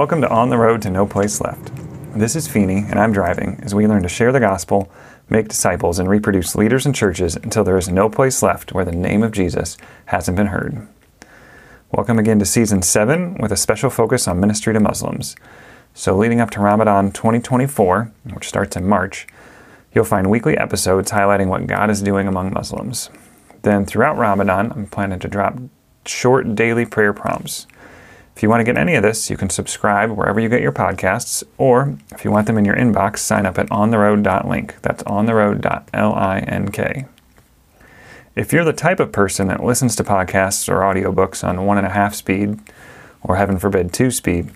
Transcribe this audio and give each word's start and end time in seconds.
Welcome 0.00 0.22
to 0.22 0.30
On 0.30 0.48
the 0.48 0.56
Road 0.56 0.80
to 0.80 0.90
No 0.90 1.04
Place 1.04 1.42
Left. 1.42 1.72
This 2.18 2.34
is 2.34 2.48
Pheaney, 2.48 2.88
and 2.90 2.98
I'm 2.98 3.12
driving 3.12 3.60
as 3.62 3.74
we 3.74 3.86
learn 3.86 4.02
to 4.02 4.08
share 4.08 4.32
the 4.32 4.40
gospel, 4.40 4.90
make 5.28 5.48
disciples, 5.48 5.98
and 5.98 6.08
reproduce 6.08 6.56
leaders 6.56 6.86
and 6.86 6.94
churches 6.94 7.36
until 7.36 7.64
there 7.64 7.76
is 7.76 7.90
no 7.90 8.08
place 8.08 8.42
left 8.42 8.72
where 8.72 8.86
the 8.86 8.92
name 8.92 9.22
of 9.22 9.30
Jesus 9.30 9.76
hasn't 10.06 10.38
been 10.38 10.46
heard. 10.46 10.88
Welcome 11.92 12.18
again 12.18 12.38
to 12.38 12.46
Season 12.46 12.80
7 12.80 13.34
with 13.42 13.52
a 13.52 13.58
special 13.58 13.90
focus 13.90 14.26
on 14.26 14.40
ministry 14.40 14.72
to 14.72 14.80
Muslims. 14.80 15.36
So, 15.92 16.16
leading 16.16 16.40
up 16.40 16.48
to 16.52 16.60
Ramadan 16.60 17.12
2024, 17.12 18.10
which 18.32 18.48
starts 18.48 18.76
in 18.76 18.88
March, 18.88 19.26
you'll 19.92 20.06
find 20.06 20.30
weekly 20.30 20.56
episodes 20.56 21.10
highlighting 21.10 21.48
what 21.48 21.66
God 21.66 21.90
is 21.90 22.00
doing 22.00 22.26
among 22.26 22.54
Muslims. 22.54 23.10
Then, 23.60 23.84
throughout 23.84 24.16
Ramadan, 24.16 24.72
I'm 24.72 24.86
planning 24.86 25.18
to 25.18 25.28
drop 25.28 25.58
short 26.06 26.54
daily 26.54 26.86
prayer 26.86 27.12
prompts. 27.12 27.66
If 28.40 28.42
you 28.42 28.48
want 28.48 28.60
to 28.60 28.64
get 28.64 28.78
any 28.78 28.94
of 28.94 29.02
this, 29.02 29.28
you 29.28 29.36
can 29.36 29.50
subscribe 29.50 30.12
wherever 30.12 30.40
you 30.40 30.48
get 30.48 30.62
your 30.62 30.72
podcasts, 30.72 31.44
or 31.58 31.98
if 32.10 32.24
you 32.24 32.30
want 32.30 32.46
them 32.46 32.56
in 32.56 32.64
your 32.64 32.74
inbox, 32.74 33.18
sign 33.18 33.44
up 33.44 33.58
at 33.58 33.68
ontheroad.link. 33.68 34.76
That's 34.80 35.02
ontheroad.link. 35.02 37.06
If 38.34 38.50
you're 38.50 38.64
the 38.64 38.72
type 38.72 38.98
of 38.98 39.12
person 39.12 39.48
that 39.48 39.62
listens 39.62 39.94
to 39.96 40.04
podcasts 40.04 40.70
or 40.70 40.80
audiobooks 40.80 41.46
on 41.46 41.66
one 41.66 41.76
and 41.76 41.86
a 41.86 41.90
half 41.90 42.14
speed, 42.14 42.58
or 43.22 43.36
heaven 43.36 43.58
forbid, 43.58 43.92
two 43.92 44.10
speed, 44.10 44.50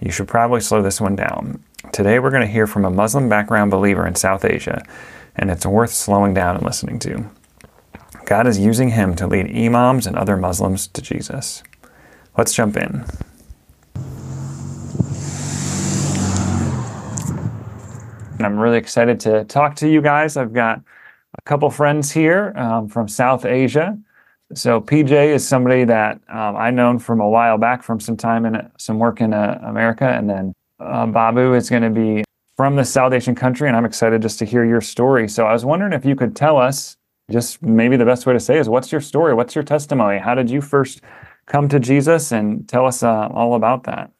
you 0.00 0.10
should 0.10 0.26
probably 0.26 0.60
slow 0.60 0.82
this 0.82 1.00
one 1.00 1.14
down. 1.14 1.62
Today 1.92 2.18
we're 2.18 2.32
going 2.32 2.42
to 2.42 2.48
hear 2.48 2.66
from 2.66 2.84
a 2.84 2.90
Muslim 2.90 3.28
background 3.28 3.70
believer 3.70 4.04
in 4.04 4.16
South 4.16 4.44
Asia, 4.44 4.82
and 5.36 5.48
it's 5.48 5.64
worth 5.64 5.92
slowing 5.92 6.34
down 6.34 6.56
and 6.56 6.64
listening 6.64 6.98
to. 6.98 7.30
God 8.26 8.48
is 8.48 8.58
using 8.58 8.88
him 8.88 9.14
to 9.14 9.28
lead 9.28 9.56
imams 9.56 10.08
and 10.08 10.16
other 10.16 10.36
Muslims 10.36 10.88
to 10.88 11.00
Jesus. 11.00 11.62
Let's 12.38 12.54
jump 12.54 12.76
in. 12.76 13.04
And 18.36 18.46
I'm 18.46 18.56
really 18.56 18.78
excited 18.78 19.18
to 19.20 19.42
talk 19.42 19.74
to 19.76 19.88
you 19.88 20.00
guys. 20.00 20.36
I've 20.36 20.52
got 20.52 20.80
a 21.36 21.42
couple 21.42 21.68
friends 21.68 22.12
here 22.12 22.52
um, 22.54 22.88
from 22.88 23.08
South 23.08 23.44
Asia. 23.44 23.98
So 24.54 24.80
PJ 24.80 25.10
is 25.10 25.46
somebody 25.46 25.82
that 25.86 26.20
um, 26.28 26.56
I 26.56 26.70
known 26.70 27.00
from 27.00 27.20
a 27.20 27.28
while 27.28 27.58
back 27.58 27.82
from 27.82 27.98
some 27.98 28.16
time 28.16 28.46
in 28.46 28.70
some 28.78 29.00
work 29.00 29.20
in 29.20 29.34
uh, 29.34 29.60
America, 29.64 30.06
and 30.06 30.30
then 30.30 30.54
uh, 30.78 31.06
Babu 31.06 31.54
is 31.54 31.68
going 31.68 31.82
to 31.82 31.90
be 31.90 32.22
from 32.56 32.76
the 32.76 32.84
South 32.84 33.12
Asian 33.12 33.34
country, 33.34 33.66
and 33.66 33.76
I'm 33.76 33.84
excited 33.84 34.22
just 34.22 34.38
to 34.38 34.44
hear 34.44 34.64
your 34.64 34.80
story. 34.80 35.28
So 35.28 35.44
I 35.44 35.52
was 35.52 35.64
wondering 35.64 35.92
if 35.92 36.04
you 36.04 36.14
could 36.14 36.36
tell 36.36 36.56
us, 36.56 36.96
just 37.30 37.62
maybe 37.62 37.96
the 37.96 38.06
best 38.06 38.26
way 38.26 38.32
to 38.32 38.40
say 38.40 38.58
is, 38.58 38.68
what's 38.68 38.92
your 38.92 39.00
story? 39.00 39.34
What's 39.34 39.56
your 39.56 39.64
testimony? 39.64 40.18
How 40.18 40.34
did 40.34 40.48
you 40.48 40.62
first 40.62 41.02
come 41.48 41.68
to 41.68 41.80
Jesus, 41.80 42.30
and 42.30 42.68
tell 42.68 42.86
us 42.86 43.02
uh, 43.02 43.28
all 43.32 43.54
about 43.54 43.84
that? 43.84 44.12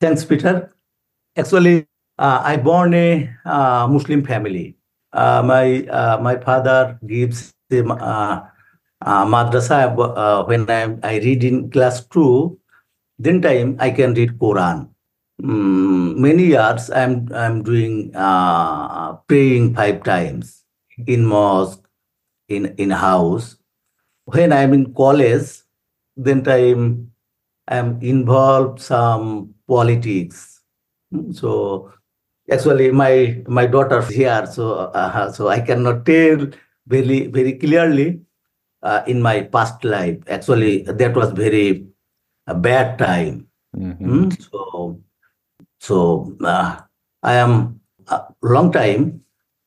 Thanks, 0.00 0.24
Peter. 0.24 0.70
Actually, 1.36 1.86
uh, 2.18 2.40
I 2.44 2.56
born 2.56 2.94
a 2.94 3.28
uh, 3.44 3.88
Muslim 3.90 4.24
family. 4.24 4.76
Uh, 5.12 5.42
my 5.42 5.86
uh, 5.88 6.18
my 6.20 6.36
father 6.36 6.98
gives 7.06 7.54
him 7.70 7.90
uh, 7.90 8.42
madrasa 9.02 9.90
when 10.46 10.68
I, 10.70 10.94
I 11.02 11.18
read 11.18 11.42
in 11.42 11.70
class 11.70 12.04
two. 12.06 12.58
Then 13.18 13.40
time 13.40 13.76
I 13.80 13.90
can 13.90 14.14
read 14.14 14.38
Quran. 14.38 14.90
Mm, 15.42 16.16
many 16.18 16.54
years 16.54 16.90
I'm 16.90 17.26
I'm 17.34 17.62
doing 17.62 18.12
praying 19.26 19.74
five 19.74 20.02
times 20.04 20.64
in 21.06 21.24
mosque, 21.24 21.82
in 22.48 22.74
in 22.76 22.90
house. 22.90 23.56
When 24.26 24.52
I'm 24.52 24.72
in 24.72 24.94
college, 24.94 25.63
then 26.16 26.44
time 26.44 27.10
I'm 27.68 28.00
involved 28.02 28.80
some 28.80 29.54
politics. 29.66 30.60
So 31.32 31.92
actually 32.50 32.90
my 32.90 33.42
my 33.48 33.66
daughter 33.66 34.02
here 34.02 34.44
so 34.46 34.92
uh, 34.92 35.32
so 35.32 35.48
i 35.48 35.60
cannot 35.60 36.04
tell 36.04 36.46
very 36.86 37.26
very 37.28 37.54
clearly 37.54 38.20
uh, 38.82 39.02
in 39.06 39.22
my 39.22 39.40
past 39.40 39.82
life 39.84 40.18
actually 40.28 40.82
that 40.82 41.14
was 41.16 41.32
very 41.32 41.86
a 42.46 42.54
bad 42.54 42.98
time 42.98 43.48
Mm-hmm. 43.74 44.06
Mm, 44.06 44.26
so 44.38 45.00
so 45.80 46.30
uh, 46.44 46.78
i 47.22 47.34
am 47.34 47.80
a 48.06 48.22
long 48.42 48.70
time 48.70 49.18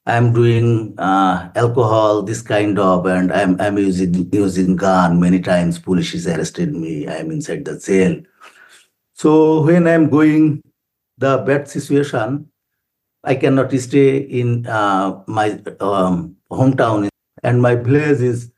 i'm 0.07 0.33
doing 0.33 0.93
uh, 0.97 1.49
alcohol 1.55 2.23
this 2.23 2.41
kind 2.41 2.79
of 2.79 3.05
and 3.05 3.31
i'm 3.31 3.59
i'm 3.61 3.77
using 3.77 4.29
using 4.33 4.75
gun 4.75 5.19
many 5.19 5.39
times 5.39 5.79
police 5.79 6.13
has 6.13 6.27
arrested 6.27 6.73
me 6.73 7.07
i'm 7.07 7.31
inside 7.31 7.63
the 7.65 7.77
jail 7.79 8.19
so 9.13 9.61
when 9.61 9.87
i'm 9.87 10.09
going 10.09 10.61
the 11.17 11.37
bad 11.45 11.67
situation 11.67 12.47
I 13.27 13.35
cannot 13.35 13.73
stay 13.73 14.19
in 14.19 14.65
uh, 14.67 15.21
my 15.27 15.59
um, 15.81 16.37
hometown, 16.49 17.09
and 17.43 17.61
my 17.61 17.75
village 17.75 18.21
is 18.21 18.51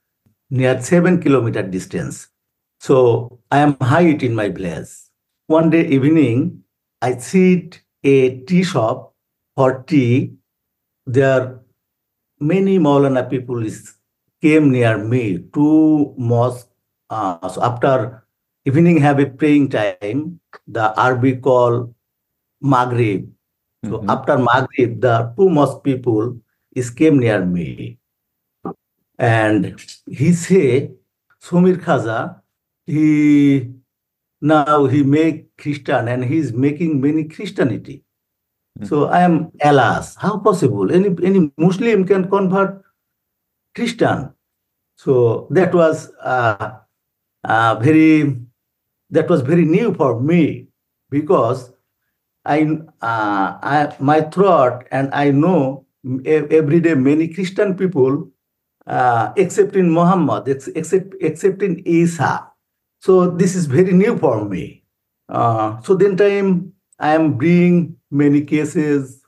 near 0.52 0.80
seven 0.82 1.20
kilometer 1.22 1.64
distance. 1.64 2.28
So 2.80 3.40
I 3.50 3.60
am 3.60 3.78
height 3.82 4.22
in 4.22 4.36
my 4.36 4.50
village. 4.50 4.90
One 5.48 5.72
day 5.72 5.88
evening, 5.88 6.64
I 7.02 7.18
sit 7.18 7.82
a 8.04 8.42
tea 8.42 8.64
shop 8.64 9.16
for 9.56 9.84
tea. 9.84 10.36
There 11.10 11.60
many 12.40 12.78
Maulana 12.78 13.28
people 13.30 13.66
is 13.66 13.96
came 14.42 14.70
near 14.72 14.98
me 14.98 15.40
to 15.54 16.14
mosque. 16.18 16.68
Uh, 17.10 17.50
so 17.50 17.64
after 17.64 18.24
evening 18.66 18.98
have 18.98 19.20
a 19.20 19.26
praying 19.26 19.70
time, 19.70 20.40
the 20.68 20.94
Arabic 21.06 21.42
call 21.42 21.96
Maghrib. 22.62 23.26
So 23.86 23.98
Mhm. 24.00 24.12
after 24.16 24.38
Maghrib, 24.38 25.02
the 25.02 25.16
two 25.36 25.50
mosque 25.50 25.82
people 25.84 26.38
is 26.76 26.92
came 26.92 27.18
near 27.18 27.44
me. 27.46 27.98
And 29.18 29.76
he 30.06 30.32
say, 30.34 30.92
Sumir 31.42 31.78
Khaza, 31.88 32.42
he 32.86 33.72
now 34.42 34.86
he 34.86 35.04
make 35.04 35.58
Christian 35.58 36.08
and 36.08 36.24
he's 36.24 36.54
making 36.54 37.02
many 37.02 37.24
Christianity. 37.26 38.04
So 38.84 39.06
I 39.08 39.22
am 39.22 39.52
alas, 39.62 40.16
how 40.16 40.38
possible? 40.40 40.92
Any 40.92 41.10
any 41.24 41.52
Muslim 41.58 42.06
can 42.06 42.30
convert 42.30 42.82
Christian. 43.76 44.34
So 44.98 45.48
that 45.52 45.74
was 45.74 46.12
uh, 46.24 46.80
uh, 47.44 47.76
very 47.82 48.38
that 49.12 49.30
was 49.30 49.42
very 49.42 49.66
new 49.66 49.94
for 49.94 50.22
me 50.22 50.68
because 51.10 51.72
I, 52.46 52.64
uh, 53.02 53.60
I 53.62 53.96
my 54.00 54.22
thought 54.22 54.86
and 54.92 55.14
I 55.14 55.32
know 55.32 55.86
every 56.26 56.80
day 56.80 56.96
many 56.96 57.28
Christian 57.28 57.76
people 57.76 58.30
uh, 58.88 59.34
except 59.38 59.76
in 59.76 59.92
Muhammad, 59.92 60.50
ex- 60.50 60.70
except 60.76 61.16
except 61.22 61.62
in 61.64 61.82
Isa. 61.88 62.48
So 63.02 63.30
this 63.32 63.56
is 63.56 63.68
very 63.68 63.94
new 63.94 64.18
for 64.18 64.46
me. 64.46 64.84
Uh, 65.30 65.80
so 65.82 65.96
then 65.96 66.18
time 66.18 66.74
I 67.00 67.16
am 67.16 67.34
bring 67.38 67.99
many 68.12 68.42
cases. 68.42 69.22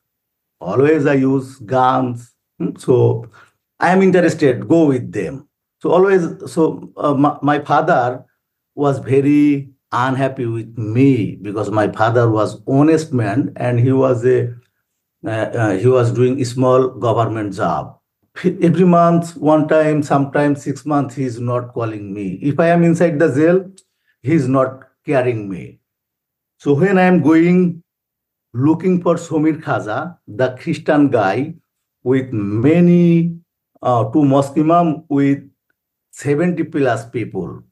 Always 0.60 1.06
I 1.06 1.14
use 1.16 1.58
guns. 1.58 2.34
Hmm, 2.60 2.76
So 2.78 3.30
I 3.80 3.92
am 3.92 4.02
interested. 4.02 4.68
Go 4.68 4.86
with 4.88 5.12
them. 5.12 5.48
So 5.82 5.92
always. 5.92 6.24
So 6.52 6.92
uh, 6.98 7.14
my, 7.16 7.38
my 7.42 7.60
father 7.60 8.26
was 8.76 9.00
very 9.00 9.70
unhappy 9.92 10.46
with 10.46 10.78
me 10.78 11.38
because 11.42 11.70
my 11.72 11.92
father 11.92 12.30
was 12.30 12.62
honest 12.68 13.12
man 13.14 13.52
and 13.58 13.80
he 13.80 13.92
was 13.92 14.26
a 14.26 14.54
uh, 15.26 15.30
uh, 15.30 15.72
he 15.78 15.88
was 15.88 16.12
doing 16.12 16.44
small 16.46 16.90
government 16.90 17.54
job 17.54 17.98
every 18.62 18.86
month 18.86 19.36
one 19.38 19.68
time 19.68 20.02
sometimes 20.04 20.64
six 20.64 20.86
months 20.86 21.16
he 21.16 21.24
is 21.24 21.40
not 21.40 21.74
calling 21.74 22.14
me 22.14 22.40
if 22.42 22.60
i 22.60 22.68
am 22.68 22.84
inside 22.84 23.20
the 23.20 23.30
jail 23.36 23.60
he 24.22 24.34
is 24.34 24.48
not 24.48 24.84
carrying 25.06 25.50
me 25.50 25.80
so 26.60 26.74
when 26.74 26.98
i 26.98 27.04
am 27.14 27.22
going 27.22 27.84
looking 28.54 29.02
for 29.02 29.16
somir 29.16 29.62
khaza 29.62 30.18
the 30.28 30.56
christian 30.62 31.10
guy 31.10 31.54
with 32.04 32.32
many 32.34 33.36
uh, 33.82 34.04
two 34.12 34.24
mosque 34.26 34.58
imam 34.58 35.04
with 35.10 35.40
70 36.12 36.64
plus 36.66 37.10
people 37.10 37.64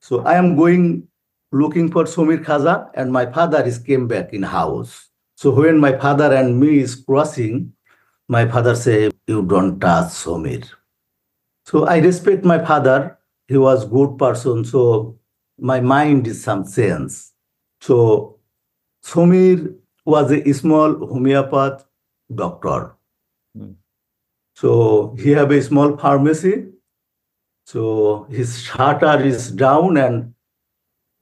so 0.00 0.20
i 0.24 0.34
am 0.34 0.56
going 0.56 1.06
looking 1.52 1.90
for 1.90 2.04
Somir 2.04 2.42
Khaza, 2.42 2.90
and 2.94 3.12
my 3.12 3.26
father 3.26 3.62
is 3.62 3.78
came 3.78 4.08
back 4.08 4.32
in 4.32 4.42
house. 4.42 5.10
So 5.36 5.50
when 5.50 5.78
my 5.78 5.96
father 5.96 6.34
and 6.34 6.58
me 6.58 6.78
is 6.78 6.96
crossing, 6.96 7.72
my 8.28 8.48
father 8.48 8.74
say, 8.74 9.10
"You 9.26 9.42
don't 9.42 9.78
touch 9.78 10.12
Somir." 10.12 10.64
So 11.66 11.84
I 11.86 11.98
respect 11.98 12.44
my 12.44 12.58
father. 12.58 13.18
He 13.48 13.58
was 13.58 13.84
good 13.84 14.18
person. 14.18 14.64
So 14.64 15.18
my 15.58 15.80
mind 15.80 16.26
is 16.26 16.42
some 16.42 16.64
sense. 16.64 17.32
So 17.80 18.38
Somir 19.04 19.74
was 20.04 20.32
a 20.32 20.52
small 20.52 21.06
homeopath 21.06 21.84
doctor. 22.34 22.96
Hmm. 23.56 23.72
So 24.56 25.16
he 25.18 25.30
have 25.30 25.50
a 25.50 25.62
small 25.62 25.96
pharmacy. 25.96 26.68
So 27.66 28.26
his 28.30 28.62
shutter 28.62 29.22
is 29.22 29.50
down 29.50 29.96
and 29.96 30.34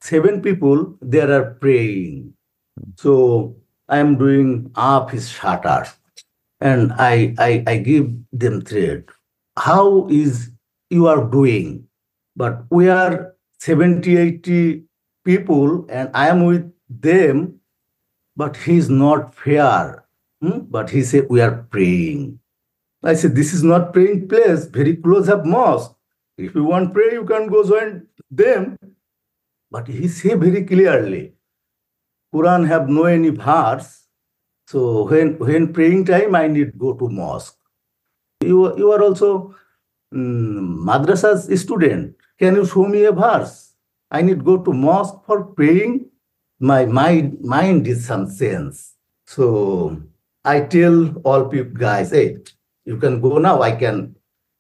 seven 0.00 0.41
people 0.41 0.97
there 1.03 1.31
are 1.31 1.55
praying 1.55 2.32
So 2.97 3.56
I 3.88 3.99
am 3.99 4.19
doing 4.19 4.71
up 4.75 5.11
his 5.11 5.29
shutter 5.29 5.87
and 6.61 6.93
I, 6.94 7.35
I, 7.38 7.65
I 7.67 7.77
give 7.79 8.11
them 8.32 8.62
thread. 8.62 9.06
How 9.59 10.09
is 10.09 10.50
you 10.91 11.06
are 11.09 11.25
doing? 11.25 11.87
But 12.37 12.65
we 12.71 12.88
are 12.88 13.35
70, 13.59 14.17
80 14.17 14.85
people 15.25 15.87
and 15.91 16.11
I 16.15 16.29
am 16.29 16.44
with 16.44 16.73
them, 16.88 17.60
but 18.41 18.57
he's 18.57 18.89
not 18.89 19.35
fair. 19.35 20.05
Hmm? 20.41 20.61
But 20.75 20.89
he 20.89 21.03
said, 21.03 21.27
we 21.29 21.43
are 21.43 21.57
praying. 21.71 22.39
I 23.03 23.13
said, 23.13 23.35
this 23.35 23.53
is 23.53 23.63
not 23.63 23.93
praying 23.93 24.29
place, 24.29 24.65
very 24.65 24.97
close 24.97 25.29
up 25.29 25.45
mosque. 25.45 25.95
If 26.39 26.55
you 26.55 26.65
want 26.65 26.95
pray, 26.95 27.13
you 27.13 27.25
can 27.25 27.49
go 27.49 27.63
join 27.69 28.07
them. 28.31 28.79
But 29.71 29.89
he 29.89 30.09
said 30.09 30.41
very 30.41 30.65
clearly, 30.65 31.35
Quran 32.35 32.67
have 32.67 32.89
no 32.89 33.05
any 33.05 33.29
verse. 33.29 34.07
So 34.69 35.05
when, 35.05 35.39
when 35.39 35.73
praying 35.75 36.07
time, 36.07 36.35
I 36.35 36.47
need 36.47 36.79
go 36.79 36.95
to 36.95 37.09
mosque. 37.09 37.59
You, 38.41 38.77
you 38.79 38.91
are 38.93 39.03
also 39.03 39.55
um, 40.15 40.87
madrasa's 40.87 41.61
student. 41.61 42.17
Can 42.39 42.55
you 42.55 42.65
show 42.65 42.87
me 42.87 43.05
a 43.05 43.13
verse? 43.13 43.75
I 44.11 44.23
need 44.23 44.45
go 44.45 44.57
to 44.63 44.73
mosque 44.73 45.27
for 45.27 45.45
praying. 45.45 46.10
My 46.61 46.85
mind, 46.85 47.41
mind 47.41 47.87
is 47.87 48.07
some 48.07 48.31
sense. 48.31 48.95
So 49.27 50.03
I 50.45 50.61
tell 50.61 51.17
all 51.25 51.49
people, 51.49 51.73
guys, 51.73 52.11
hey, 52.11 52.37
you 52.85 52.99
can 52.99 53.21
go 53.21 53.39
now. 53.39 53.62
I 53.62 53.73
can 53.73 54.15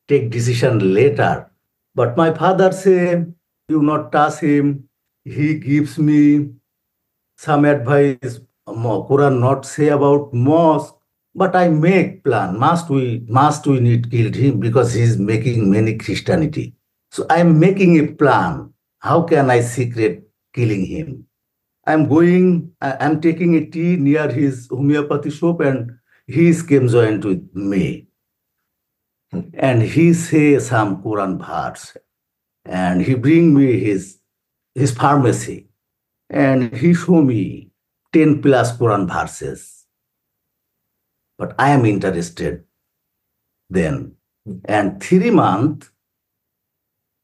take 0.08 0.30
decision 0.30 0.94
later. 0.94 1.50
But 1.94 2.16
my 2.16 2.32
father 2.32 2.72
say, 2.72 3.26
you 3.68 3.82
not 3.82 4.12
touch 4.12 4.40
him. 4.40 4.88
He 5.24 5.58
gives 5.58 5.98
me 5.98 6.50
some 7.36 7.64
advice. 7.64 8.40
Quran 8.66 9.40
not 9.40 9.66
say 9.66 9.88
about 9.88 10.32
mosque. 10.32 10.94
But 11.34 11.54
I 11.54 11.68
make 11.68 12.24
plan. 12.24 12.58
Must 12.58 12.90
we 12.90 13.24
must 13.28 13.66
we 13.66 13.78
need 13.78 14.10
killed 14.10 14.34
him 14.34 14.58
because 14.58 14.92
he's 14.92 15.16
making 15.16 15.70
many 15.70 15.96
Christianity. 15.96 16.74
So 17.12 17.24
I'm 17.30 17.58
making 17.60 17.98
a 18.00 18.06
plan. 18.12 18.72
How 18.98 19.22
can 19.22 19.50
I 19.50 19.60
secret 19.60 20.28
killing 20.52 20.84
him? 20.84 21.26
I'm 21.86 22.08
going, 22.08 22.72
I'm 22.80 23.20
taking 23.20 23.54
a 23.56 23.66
tea 23.66 23.96
near 23.96 24.30
his 24.30 24.68
homeopathy 24.70 25.30
shop 25.30 25.60
and 25.60 25.92
he 26.26 26.54
came 26.62 26.88
joined 26.88 27.24
with 27.24 27.50
me. 27.54 28.08
And 29.54 29.82
he 29.82 30.12
say 30.12 30.58
some 30.58 31.02
Quran 31.02 31.38
verse. 31.38 31.96
And 32.64 33.00
he 33.00 33.14
bring 33.14 33.54
me 33.54 33.78
his 33.80 34.18
his 34.74 34.92
pharmacy. 34.92 35.68
And 36.28 36.76
he 36.76 36.94
show 36.94 37.22
me 37.22 37.70
10 38.12 38.42
plus 38.42 38.76
Quran 38.76 39.08
verses. 39.08 39.86
But 41.38 41.54
I 41.58 41.70
am 41.70 41.84
interested 41.86 42.64
then. 43.68 44.14
And 44.64 45.02
three 45.02 45.30
months, 45.30 45.90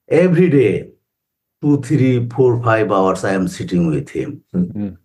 every 0.08 0.48
day, 0.50 0.90
two, 1.62 1.80
three, 1.82 2.28
four, 2.28 2.62
five 2.62 2.90
hours, 2.92 3.24
I 3.24 3.32
am 3.34 3.48
sitting 3.48 3.86
with 3.88 4.08
him. 4.10 4.42
Mhm. 4.54 4.96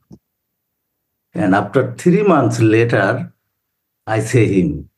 And 1.34 1.56
after 1.56 1.96
three 1.96 2.24
months 2.24 2.60
later, 2.60 3.32
I 4.06 4.20
say 4.20 4.48
him, 4.48 4.90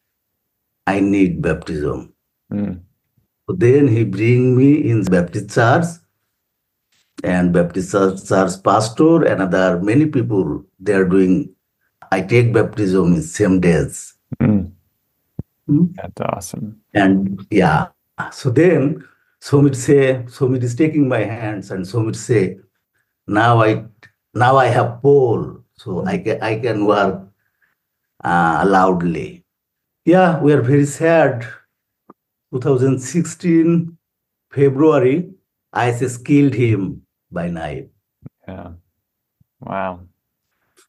I 0.88 1.00
need 1.00 1.42
baptism. 1.42 2.12
Mm. 2.52 2.80
So 3.48 3.56
then 3.56 3.88
he 3.88 4.04
bring 4.04 4.58
me 4.58 4.90
in 4.90 5.04
Baptist 5.04 5.52
church, 5.52 5.86
and 7.24 7.54
Baptist 7.54 7.92
church, 7.92 8.26
church 8.28 8.64
pastor 8.64 9.24
and 9.26 9.42
other 9.42 9.80
many 9.82 10.08
people 10.08 10.66
they 10.80 10.94
are 10.94 11.06
doing. 11.08 11.54
I 12.12 12.22
take 12.22 12.54
baptism 12.54 13.14
in 13.14 13.22
same 13.22 13.60
days, 13.60 14.16
Mm. 14.42 14.72
Hmm? 15.68 15.86
That's 15.96 16.22
awesome. 16.22 16.82
and 16.94 17.46
yeah. 17.52 17.88
So 18.32 18.50
then 18.50 19.04
Somit 19.44 19.76
say, 19.76 20.24
Somit 20.28 20.64
is 20.64 20.74
taking 20.76 21.08
my 21.08 21.20
hands, 21.20 21.70
and 21.72 21.84
Somit 21.86 22.16
say, 22.16 22.58
now 23.28 23.62
I 23.62 23.84
now 24.34 24.56
I 24.58 24.68
have 24.68 25.02
pole, 25.02 25.64
so 25.74 26.06
I 26.06 26.18
can 26.18 26.42
I 26.42 26.60
can 26.60 26.86
work 26.86 27.28
uh, 28.24 28.64
loudly. 28.66 29.44
Yeah, 30.06 30.40
we 30.40 30.54
are 30.54 30.62
very 30.62 30.86
sad. 30.86 31.46
2016 32.54 33.98
February, 34.52 35.30
ISIS 35.74 36.18
killed 36.18 36.54
him 36.54 37.02
by 37.32 37.50
knife. 37.50 37.88
Yeah. 38.48 38.72
Wow. 39.60 40.02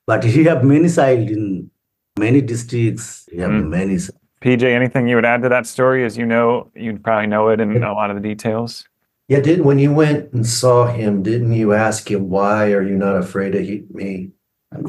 But 0.06 0.24
he 0.24 0.44
have 0.44 0.62
many 0.62 0.88
child 0.90 1.30
in 1.30 1.70
many 2.18 2.40
districts. 2.42 3.26
He 3.32 3.38
have 3.38 3.50
Mm. 3.50 3.68
many. 3.70 3.98
PJ, 4.44 4.62
anything 4.62 5.08
you 5.08 5.16
would 5.16 5.24
add 5.24 5.40
to 5.42 5.48
that 5.48 5.66
story? 5.66 6.04
As 6.04 6.18
you 6.18 6.26
know, 6.26 6.70
you 6.74 6.98
probably 6.98 7.26
know 7.26 7.48
it 7.48 7.60
in 7.60 7.82
a 7.82 7.94
lot 7.94 8.10
of 8.10 8.16
the 8.16 8.22
details. 8.22 8.84
Yeah, 9.26 9.40
did 9.40 9.62
when 9.64 9.78
you 9.78 9.90
went 9.90 10.34
and 10.34 10.46
saw 10.46 10.84
him, 10.86 11.22
didn't 11.22 11.54
you 11.54 11.72
ask 11.72 12.10
him 12.10 12.28
why 12.28 12.72
are 12.72 12.82
you 12.82 12.94
not 12.94 13.16
afraid 13.16 13.54
of 13.54 13.62
he- 13.62 13.86
me? 13.90 14.32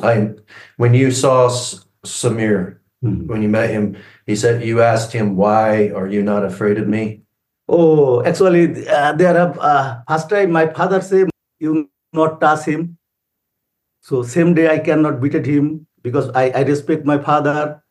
I 0.04 0.32
when 0.76 0.94
you 0.94 1.10
saw 1.12 1.46
S- 1.48 1.86
Samir, 2.06 2.80
Hmm. 3.02 3.28
when 3.28 3.42
you 3.42 3.48
met 3.48 3.70
him, 3.70 3.96
he 4.26 4.36
said 4.36 4.62
you 4.64 4.82
asked 4.82 5.14
him 5.14 5.38
why 5.38 5.88
are 5.96 6.08
you 6.08 6.22
not 6.22 6.44
afraid 6.44 6.78
of 6.78 6.88
me? 6.88 7.22
Oh, 7.70 8.24
actually, 8.26 8.88
uh, 8.90 9.14
there 9.14 9.34
have 9.34 9.58
uh, 9.60 10.02
first 10.10 10.28
time 10.30 10.52
my 10.52 10.68
father 10.68 11.00
say 11.02 11.26
you 11.60 11.90
not 12.12 12.42
touch 12.42 12.66
him. 12.66 12.98
So 14.02 14.22
same 14.22 14.54
day 14.54 14.68
I 14.68 14.80
cannot 14.80 15.22
beat 15.22 15.36
at 15.36 15.46
him 15.46 15.88
because 16.04 16.30
I, 16.36 16.50
I 16.50 16.62
respect 16.64 17.06
my 17.06 17.18
father. 17.24 17.82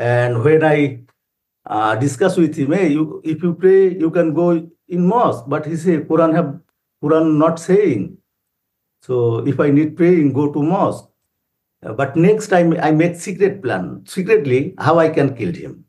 And 0.00 0.42
when 0.42 0.64
I 0.64 1.02
uh, 1.66 1.94
discuss 1.94 2.38
with 2.38 2.56
him, 2.56 2.72
hey, 2.72 2.88
you 2.88 3.20
if 3.22 3.42
you 3.42 3.52
pray, 3.52 3.94
you 3.94 4.10
can 4.10 4.32
go 4.32 4.50
in 4.88 5.06
mosque. 5.06 5.44
But 5.46 5.66
he 5.66 5.76
say 5.76 5.98
Quran 5.98 6.34
have 6.34 6.58
Quran 7.04 7.36
not 7.36 7.60
saying. 7.60 8.16
So 9.02 9.46
if 9.46 9.60
I 9.60 9.68
need 9.68 9.98
praying, 9.98 10.32
go 10.32 10.50
to 10.52 10.62
mosque. 10.62 11.06
Uh, 11.84 11.92
but 11.92 12.16
next 12.16 12.48
time 12.48 12.72
I 12.80 12.90
make 12.92 13.16
secret 13.16 13.62
plan, 13.62 14.02
secretly 14.06 14.74
how 14.78 14.98
I 14.98 15.10
can 15.10 15.36
kill 15.36 15.52
him. 15.52 15.84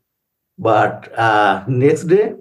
But 0.58 1.10
uh, 1.18 1.64
next 1.66 2.04
day 2.04 2.34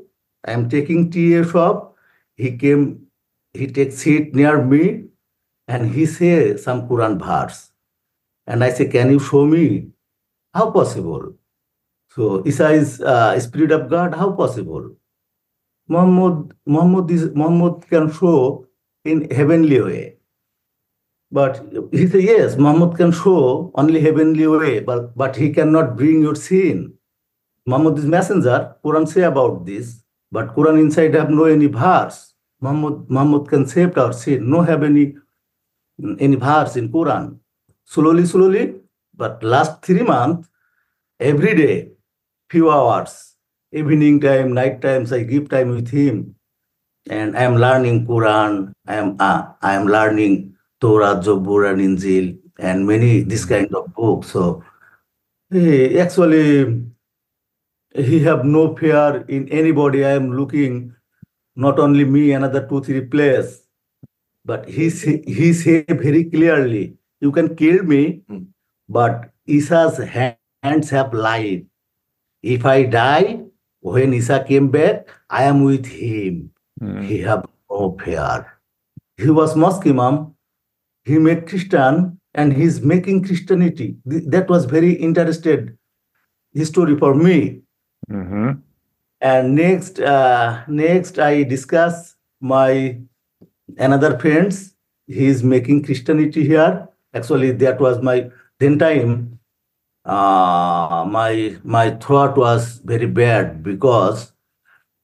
I 0.45 0.51
am 0.51 0.67
taking 0.69 1.09
tea 1.09 1.41
shop. 1.43 1.95
He 2.35 2.57
came, 2.57 3.07
he 3.53 3.67
takes 3.67 3.95
seat 3.95 4.35
near 4.35 4.61
me 4.61 5.05
and 5.69 5.89
he 5.89 6.05
say 6.05 6.57
some 6.57 6.87
Quran 6.89 7.17
verse. 7.17 7.71
And 8.45 8.61
I 8.61 8.71
say, 8.71 8.87
can 8.87 9.11
you 9.11 9.19
show 9.19 9.45
me? 9.45 9.87
How 10.53 10.71
possible? 10.71 11.35
So 12.13 12.43
Isa 12.45 12.71
is 12.71 13.01
uh, 13.01 13.39
spirit 13.39 13.71
of 13.71 13.89
God. 13.89 14.13
How 14.13 14.31
possible? 14.31 14.95
Muhammad, 15.87 16.53
Muhammad, 16.65 17.09
is, 17.09 17.29
Muhammad 17.33 17.87
can 17.87 18.11
show 18.11 18.67
in 19.05 19.29
heavenly 19.31 19.81
way. 19.81 20.17
But 21.31 21.63
he 21.91 22.07
said, 22.07 22.23
yes, 22.23 22.57
Muhammad 22.57 22.97
can 22.97 23.13
show 23.13 23.71
only 23.75 24.01
heavenly 24.01 24.45
way, 24.47 24.79
but, 24.81 25.15
but 25.15 25.37
he 25.37 25.51
cannot 25.51 25.95
bring 25.95 26.21
your 26.21 26.35
sin. 26.35 26.93
Muhammad 27.65 27.97
is 27.97 28.05
messenger. 28.05 28.75
Quran 28.83 29.07
say 29.07 29.21
about 29.21 29.65
this, 29.65 30.03
but 30.31 30.53
Quran 30.53 30.81
inside 30.81 31.13
have 31.13 31.29
no 31.29 31.45
any 31.45 31.67
verse. 31.67 32.33
Muhammad, 32.59 33.09
Muhammad 33.09 33.47
can 33.47 33.65
save 33.65 33.97
our 33.97 34.11
sin. 34.11 34.49
No 34.49 34.61
have 34.61 34.83
any 34.83 35.15
any 36.19 36.35
verse 36.35 36.75
in 36.75 36.91
Quran. 36.91 37.37
Slowly, 37.85 38.25
slowly, 38.25 38.75
but 39.15 39.41
last 39.43 39.81
three 39.81 40.03
months, 40.03 40.49
every 41.19 41.55
day, 41.55 41.91
few 42.51 42.69
hours, 42.69 43.35
evening 43.71 44.19
time, 44.19 44.53
night 44.53 44.81
times, 44.81 45.13
I 45.13 45.23
give 45.23 45.47
time 45.49 45.69
with 45.69 45.89
him, 45.89 46.35
and 47.09 47.37
I 47.37 47.43
am 47.43 47.55
learning 47.55 48.05
Quran. 48.05 48.73
I 48.87 48.95
am 48.95 49.15
uh, 49.19 49.43
I 49.61 49.73
am 49.75 49.87
learning 49.87 50.53
Torah, 50.81 51.15
Zabur, 51.23 51.71
and 51.71 51.79
Injil, 51.79 52.37
and 52.59 52.85
many 52.85 53.21
this 53.23 53.45
kind 53.45 53.73
of 53.73 53.93
books. 53.95 54.35
So, 54.35 54.63
he 55.49 55.97
actually 55.99 56.83
he 57.95 58.19
have 58.19 58.43
no 58.45 58.75
fear 58.75 59.23
in 59.27 59.47
anybody. 59.49 60.03
I 60.05 60.11
am 60.11 60.31
looking 60.35 60.93
not 61.55 61.79
only 61.79 62.05
me, 62.05 62.31
another 62.33 62.67
two, 62.67 62.81
three 62.83 63.01
players, 63.01 63.63
but 64.45 64.67
he 64.67 64.89
say, 64.89 65.21
he 65.25 65.53
say 65.53 65.83
very 65.87 66.25
clearly, 66.25 66.95
you 67.19 67.31
can 67.31 67.55
kill 67.55 67.83
me, 67.83 68.23
Hmm. 68.27 68.43
but 68.87 69.29
Isa's 69.47 69.97
hands 69.97 70.89
have 70.89 71.13
life. 71.13 71.63
If 72.41 72.65
I 72.65 72.83
die, 72.83 73.41
when 73.81 74.13
Isa 74.13 74.43
came 74.47 74.69
back, 74.69 75.09
I 75.29 75.43
am 75.43 75.63
with 75.63 75.85
him. 75.85 76.51
Mm. 76.81 77.03
He 77.03 77.19
have 77.19 77.45
no 77.69 77.97
fear. 78.03 78.45
He 79.17 79.29
was 79.29 79.55
mosque 79.55 79.85
imam. 79.87 80.35
He 81.05 81.17
made 81.17 81.47
Christian 81.47 82.19
and 82.33 82.53
he's 82.53 82.81
making 82.81 83.23
Christianity. 83.23 83.97
That 84.05 84.49
was 84.49 84.65
very 84.65 84.93
interested 84.93 85.77
history 86.53 86.97
for 86.97 87.15
me. 87.15 87.61
hmm 88.09 88.51
And 89.21 89.55
next, 89.55 89.99
uh, 89.99 90.63
next 90.67 91.19
I 91.19 91.43
discuss 91.43 92.15
my 92.39 92.99
another 93.77 94.17
friends. 94.17 94.73
He 95.07 95.25
is 95.27 95.43
making 95.43 95.83
Christianity 95.83 96.43
here, 96.47 96.87
Actually, 97.13 97.51
that 97.51 97.79
was 97.79 98.01
my 98.01 98.29
then 98.59 98.79
time. 98.79 99.39
Uh, 100.03 101.05
my 101.07 101.57
my 101.63 101.91
throat 101.91 102.35
was 102.35 102.79
very 102.83 103.05
bad 103.05 103.61
because 103.63 104.33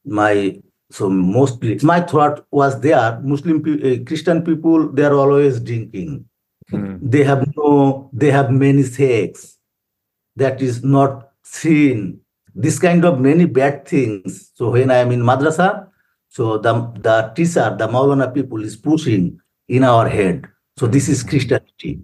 my 0.05 0.59
so 0.89 1.09
mostly 1.09 1.77
my 1.83 2.01
throat 2.01 2.45
was 2.51 2.79
there. 2.81 3.19
Muslim 3.23 3.61
pe- 3.61 4.01
uh, 4.01 4.03
Christian 4.05 4.43
people 4.43 4.91
they 4.91 5.03
are 5.03 5.13
always 5.13 5.59
drinking. 5.59 6.25
Mm. 6.71 6.99
They 7.01 7.23
have 7.23 7.45
no 7.55 8.09
they 8.11 8.31
have 8.31 8.49
many 8.51 8.83
sex. 8.83 9.57
That 10.35 10.61
is 10.61 10.83
not 10.83 11.29
seen. 11.43 12.19
This 12.55 12.79
kind 12.79 13.05
of 13.05 13.19
many 13.19 13.45
bad 13.45 13.87
things. 13.87 14.51
So 14.55 14.71
when 14.71 14.89
I 14.89 14.97
am 14.97 15.11
in 15.11 15.21
madrasa, 15.21 15.87
so 16.29 16.57
the 16.57 16.73
the 16.99 17.31
teacher, 17.35 17.75
the 17.77 17.87
Maulana 17.87 18.33
people 18.33 18.63
is 18.63 18.75
pushing 18.75 19.39
in 19.67 19.83
our 19.83 20.07
head. 20.09 20.47
So 20.77 20.87
this 20.87 21.07
is 21.07 21.23
Christianity. 21.23 22.01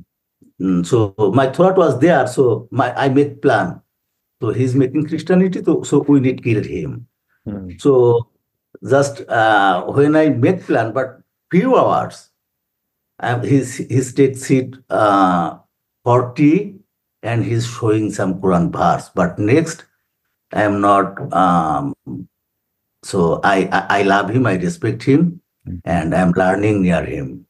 Mm, 0.62 0.86
so 0.86 1.16
my 1.34 1.48
thought 1.50 1.78
was 1.78 2.00
there. 2.00 2.28
So 2.28 2.68
my 2.72 2.94
I 2.96 3.10
make 3.10 3.42
plan. 3.42 3.82
So 4.42 4.52
he's 4.52 4.76
making 4.76 5.08
Christianity. 5.08 5.64
So, 5.64 5.84
so 5.84 6.00
we 6.00 6.20
need 6.20 6.44
kill 6.44 6.64
him. 6.64 7.08
Mm. 7.48 7.80
So 7.82 8.30
just 8.88 9.22
uh, 9.30 9.86
when 9.86 10.16
I 10.16 10.30
make 10.30 10.64
plan, 10.64 10.94
but 10.94 11.22
few 11.52 11.78
hours, 11.78 12.30
um, 13.20 13.44
he's 13.44 13.78
he's 13.78 14.14
take 14.14 14.38
seat 14.38 14.76
uh, 14.90 15.58
forty, 16.04 16.76
and 17.22 17.44
he's 17.44 17.66
showing 17.66 18.12
some 18.12 18.42
Quran 18.42 18.72
verse. 18.72 19.10
But 19.10 19.40
next, 19.40 19.86
I 20.52 20.64
am 20.64 20.82
not. 20.82 21.34
Um, 21.34 21.94
so 23.04 23.40
I, 23.44 23.70
I 23.72 24.00
I 24.00 24.02
love 24.04 24.30
him. 24.30 24.46
I 24.46 24.56
respect 24.56 25.04
him, 25.04 25.42
and 25.86 26.14
I'm 26.14 26.32
learning 26.32 26.82
near 26.82 27.04
him. 27.04 27.46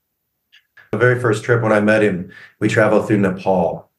The 0.93 0.99
very 0.99 1.19
first 1.19 1.43
trip 1.43 1.63
when 1.63 1.71
I 1.73 1.79
met 1.81 2.03
him, 2.03 2.29
we 2.59 2.69
traveled 2.69 3.07
through 3.07 3.17
Nepal. 3.17 3.89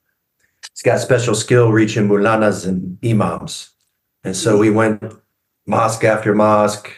He's 0.70 0.82
got 0.86 1.00
special 1.00 1.34
skill 1.34 1.72
reaching 1.72 2.06
maulanas 2.06 2.68
and 2.68 2.96
imams. 3.04 3.70
And 4.22 4.36
so 4.36 4.56
we 4.56 4.70
went 4.70 5.02
mosque 5.66 6.04
after 6.04 6.36
mosque, 6.36 6.88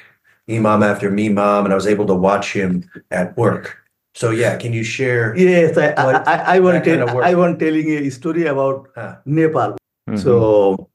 imam 0.51 0.83
after 0.83 1.09
imam, 1.09 1.65
and 1.65 1.73
I 1.73 1.75
was 1.75 1.87
able 1.87 2.05
to 2.09 2.15
watch 2.15 2.53
him 2.53 2.85
at 3.11 3.35
work. 3.39 3.79
So 4.15 4.29
yeah, 4.33 4.59
can 4.59 4.75
you 4.75 4.85
share? 4.85 5.35
Yes, 5.35 5.79
I 5.79 5.93
I, 5.97 6.05
What- 6.05 6.29
I, 6.29 6.57
I 6.57 6.61
want 6.61 6.85
that 6.85 6.85
kind 6.85 7.07
tell, 7.09 7.19
of. 7.19 7.25
I 7.25 7.35
want 7.35 7.59
telling 7.59 7.89
a 7.89 8.11
story 8.11 8.45
about 8.45 8.89
Huh. 8.95 9.17
Nepal. 9.25 9.79
Mhm. 10.11 10.19
So 10.21 10.91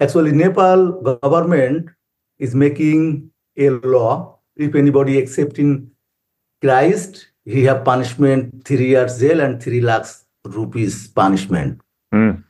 actually, 0.00 0.32
Nepal 0.32 1.02
government 1.20 1.90
is 2.38 2.54
making 2.54 3.30
a 3.58 3.68
law. 3.84 4.38
If 4.56 4.74
anybody 4.74 5.18
accepting 5.18 5.90
Christ, 6.64 7.28
he 7.46 7.62
have 7.64 7.84
punishment 7.84 8.64
three 8.68 8.88
years 8.88 9.18
jail 9.20 9.40
and 9.40 9.62
three 9.62 9.80
lakhs 9.80 10.24
rupees 10.44 11.06
punishment. 11.08 11.80
Mm. 12.14 12.42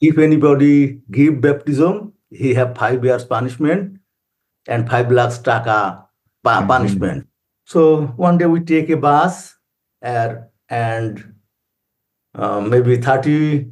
If 0.00 0.18
anybody 0.18 1.00
give 1.10 1.40
baptism, 1.40 2.12
he 2.30 2.54
have 2.54 2.76
five 2.76 3.04
years 3.04 3.24
punishment 3.24 3.98
and 4.66 4.88
five 4.90 5.12
lakhs 5.12 5.38
taka 5.38 5.76
pa- 6.42 6.62
Mhm. 6.62 6.68
punishment. 6.68 7.26
So 7.66 8.06
one 8.28 8.38
day 8.38 8.46
we 8.46 8.60
take 8.60 8.90
a 8.90 8.96
bus 8.96 9.54
uh, 10.02 10.34
and 10.68 11.22
uh, 12.34 12.60
maybe 12.60 12.96
30 12.96 13.70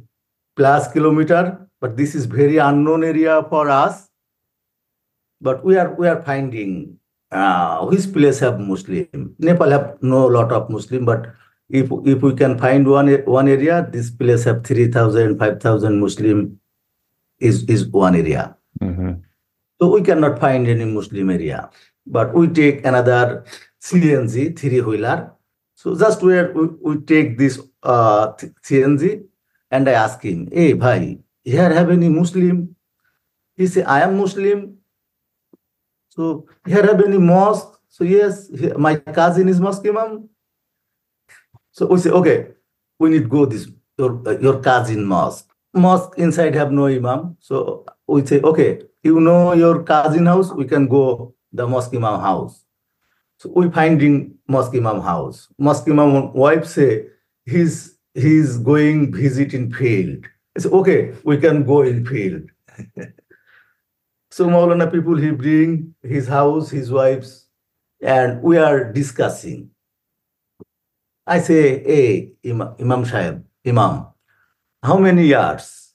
plus 0.55 0.91
kilometer, 0.93 1.67
but 1.81 1.97
this 1.97 2.15
is 2.15 2.25
very 2.25 2.57
unknown 2.57 3.03
area 3.03 3.43
for 3.49 3.69
us. 3.69 4.07
But 5.41 5.65
we 5.65 5.75
are 5.77 5.93
we 5.95 6.07
are 6.07 6.21
finding 6.21 6.99
uh, 7.31 7.85
which 7.85 8.11
place 8.13 8.39
have 8.39 8.59
Muslim. 8.59 9.35
Nepal 9.39 9.69
have 9.69 9.97
no 10.01 10.27
lot 10.27 10.51
of 10.51 10.69
Muslim, 10.69 11.05
but 11.05 11.27
if 11.69 11.89
if 12.05 12.21
we 12.21 12.33
can 12.35 12.57
find 12.57 12.87
one 12.87 13.09
one 13.25 13.47
area, 13.47 13.87
this 13.91 14.09
place 14.11 14.43
have 14.43 14.63
3,000, 14.63 15.39
5,000 15.39 15.99
Muslim 15.99 16.59
is 17.39 17.63
is 17.63 17.87
one 17.87 18.15
area. 18.15 18.55
Mhm. 18.81 19.21
So 19.79 19.89
we 19.91 20.01
cannot 20.01 20.39
find 20.39 20.67
any 20.67 20.85
Muslim 20.85 21.29
area. 21.29 21.69
But 22.05 22.33
we 22.33 22.47
take 22.47 22.85
another 22.85 23.45
CNG, 23.81 24.57
three 24.57 24.81
wheeler. 24.81 25.33
So 25.75 25.95
just 25.97 26.21
where 26.21 26.51
we, 26.53 26.67
we 26.81 26.97
take 27.01 27.37
this 27.37 27.59
uh, 27.83 28.33
CNG 28.63 29.23
and 29.71 29.89
I 29.89 29.93
ask 29.93 30.21
him, 30.21 30.47
hey, 30.51 30.73
bhai, 30.73 31.19
here 31.43 31.73
have 31.73 31.89
any 31.89 32.09
Muslim? 32.09 32.75
He 33.55 33.65
say, 33.67 33.83
I 33.83 34.01
am 34.01 34.17
Muslim. 34.17 34.77
So 36.11 36.45
here 36.65 36.85
have 36.85 37.01
any 37.01 37.17
mosque? 37.17 37.79
So 37.87 38.03
yes, 38.03 38.49
my 38.77 38.97
cousin 38.97 39.47
is 39.47 39.61
mosque 39.61 39.87
imam. 39.87 40.29
So 41.71 41.85
we 41.87 41.99
say, 41.99 42.09
okay, 42.09 42.47
we 42.99 43.09
need 43.09 43.29
go 43.29 43.45
this 43.45 43.69
your 43.97 44.21
your 44.41 44.59
cousin 44.61 45.05
mosque. 45.05 45.47
Mosque 45.73 46.17
inside 46.17 46.53
have 46.55 46.71
no 46.71 46.87
imam. 46.87 47.37
So 47.39 47.85
we 48.07 48.25
say, 48.25 48.41
okay, 48.41 48.81
you 49.03 49.21
know 49.21 49.53
your 49.53 49.83
cousin 49.83 50.25
house, 50.25 50.51
we 50.51 50.65
can 50.65 50.87
go 50.87 51.33
the 51.53 51.65
mosque 51.65 51.95
imam 51.95 52.19
house. 52.19 52.65
So 53.37 53.49
we 53.55 53.71
finding 53.71 54.35
mosque 54.49 54.75
imam 54.75 54.99
house. 54.99 55.47
Mosque 55.57 55.87
imam 55.87 56.33
wife 56.33 56.67
say 56.67 57.07
he's 57.45 57.97
he's 58.13 58.57
going 58.57 59.13
visit 59.13 59.53
in 59.53 59.71
field. 59.71 60.25
I 60.57 60.59
say, 60.59 60.69
okay, 60.69 61.13
we 61.23 61.37
can 61.37 61.63
go 61.63 61.83
in 61.83 62.05
field. 62.05 62.51
so 64.31 64.47
Maulana 64.47 64.89
people 64.89 65.17
he 65.17 65.31
bring 65.31 65.93
his 66.01 66.27
house, 66.27 66.69
his 66.69 66.89
wives, 66.89 67.47
and 68.01 68.41
we 68.41 68.57
are 68.57 68.91
discussing. 68.91 69.69
I 71.27 71.39
say, 71.39 71.83
hey, 71.83 72.31
Imam, 72.45 72.75
Imam 72.79 73.05
Sahib, 73.05 73.43
Imam, 73.67 74.07
how 74.81 74.97
many 74.97 75.27
years 75.27 75.93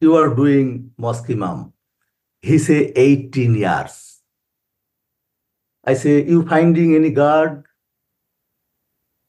you 0.00 0.16
are 0.16 0.34
doing 0.34 0.90
mosque 0.96 1.30
imam? 1.30 1.72
He 2.40 2.58
say 2.58 2.92
18 2.96 3.54
years. 3.54 4.20
I 5.84 5.94
say, 5.94 6.24
you 6.24 6.46
finding 6.48 6.94
any 6.94 7.10
guard? 7.10 7.64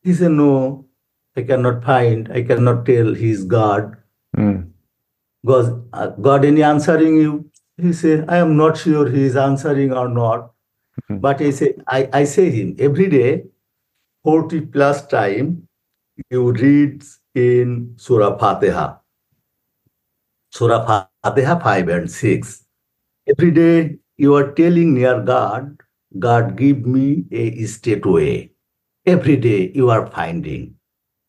He 0.03 0.13
said, 0.13 0.31
no, 0.31 0.87
I 1.35 1.43
cannot 1.43 1.83
find, 1.83 2.31
I 2.31 2.43
cannot 2.43 2.85
tell 2.85 3.13
his 3.13 3.43
God. 3.43 3.97
Mm. 4.35 4.69
God, 5.45 5.89
uh, 5.93 6.07
God 6.07 6.45
any 6.45 6.63
answering 6.63 7.17
you? 7.17 7.51
He 7.77 7.93
said, 7.93 8.25
I 8.29 8.37
am 8.37 8.55
not 8.57 8.77
sure 8.77 9.09
he 9.09 9.23
is 9.23 9.35
answering 9.35 9.93
or 9.93 10.07
not. 10.09 10.51
Mhm. 11.09 11.21
But 11.21 11.41
I 11.41 11.49
say, 11.51 11.75
I, 11.87 12.09
I 12.13 12.23
say 12.25 12.49
him 12.51 12.75
every 12.79 13.09
day, 13.09 13.45
40 14.23 14.61
plus 14.61 15.05
time, 15.07 15.67
you 16.29 16.51
read 16.51 17.03
in 17.35 17.93
Surah 17.97 18.37
Fatiha. 18.37 18.97
Surah 20.51 21.07
Fatiha 21.23 21.59
5 21.59 21.89
and 21.89 22.11
6. 22.11 22.65
Every 23.27 23.51
day 23.51 23.97
you 24.17 24.35
are 24.35 24.51
telling 24.51 24.93
near 24.93 25.21
God, 25.21 25.81
God 26.19 26.55
give 26.55 26.85
me 26.85 27.25
a 27.31 27.65
state 27.65 28.05
way. 28.05 28.51
Every 29.05 29.35
day 29.37 29.71
you 29.73 29.89
are 29.89 30.07
finding. 30.07 30.75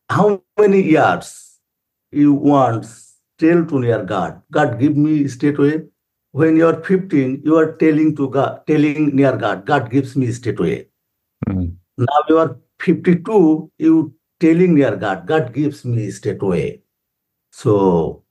How 0.09 0.43
many 0.59 0.81
years 0.83 1.57
you 2.11 2.33
want 2.33 2.85
tell 3.39 3.65
to 3.65 3.79
near 3.79 4.03
God, 4.03 4.41
God 4.51 4.79
give 4.79 4.95
me 4.95 5.27
state 5.27 5.57
way. 5.59 5.83
When 6.35 6.57
you 6.57 6.67
are 6.67 6.83
15, 6.83 7.43
you 7.45 7.55
are 7.55 7.77
telling 7.77 8.13
to 8.17 8.29
God, 8.29 8.67
telling 8.67 9.15
near 9.15 9.37
God, 9.37 9.65
God 9.65 9.89
gives 9.89 10.17
me 10.17 10.33
state 10.33 10.59
way. 10.59 10.89
Mm. 11.47 11.77
Now 11.97 12.23
you 12.27 12.39
are 12.39 12.57
52, 12.81 13.71
you 13.77 14.13
telling 14.41 14.75
near 14.75 14.97
God, 14.97 15.27
God 15.27 15.53
gives 15.53 15.85
me 15.85 16.11
state 16.11 16.43
way. 16.43 16.81
So 17.51 18.23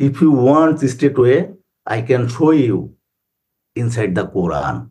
if 0.00 0.20
you 0.20 0.32
want 0.32 0.80
the 0.80 0.88
state 0.88 1.16
way, 1.16 1.52
I 1.86 2.02
can 2.02 2.26
show 2.28 2.50
you 2.50 2.96
inside 3.76 4.16
the 4.16 4.26
Quran. 4.26 4.90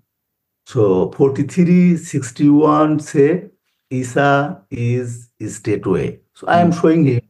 So 0.65 1.11
43, 1.11 1.97
61 1.97 3.01
say 3.01 3.49
Isa 3.89 4.63
is 4.71 5.31
state 5.49 5.85
way. 5.85 6.21
So 6.33 6.47
I 6.47 6.61
am 6.61 6.71
showing 6.71 7.03
him 7.03 7.23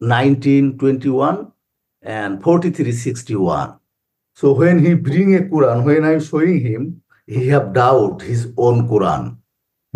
19, 0.00 0.78
21 0.78 1.52
and 2.02 2.42
43, 2.42 2.90
61. 2.90 3.78
So 4.34 4.52
when 4.52 4.84
he 4.84 4.94
bring 4.94 5.36
a 5.36 5.40
Quran, 5.40 5.84
when 5.84 6.04
I'm 6.04 6.20
showing 6.20 6.60
him, 6.60 7.02
he 7.26 7.48
have 7.48 7.72
doubt 7.72 8.22
his 8.22 8.52
own 8.56 8.88
Quran 8.88 9.38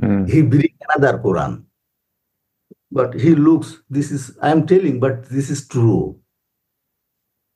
Mm. 0.01 0.31
he 0.31 0.43
bring 0.43 0.75
another 0.89 1.19
Quran. 1.19 1.65
But 2.91 3.15
he 3.15 3.35
looks, 3.35 3.83
this 3.91 4.11
is, 4.11 4.39
I 4.41 4.51
am 4.51 4.67
telling, 4.67 5.01
but 5.01 5.29
this 5.29 5.51
is 5.51 5.67
true. 5.67 6.21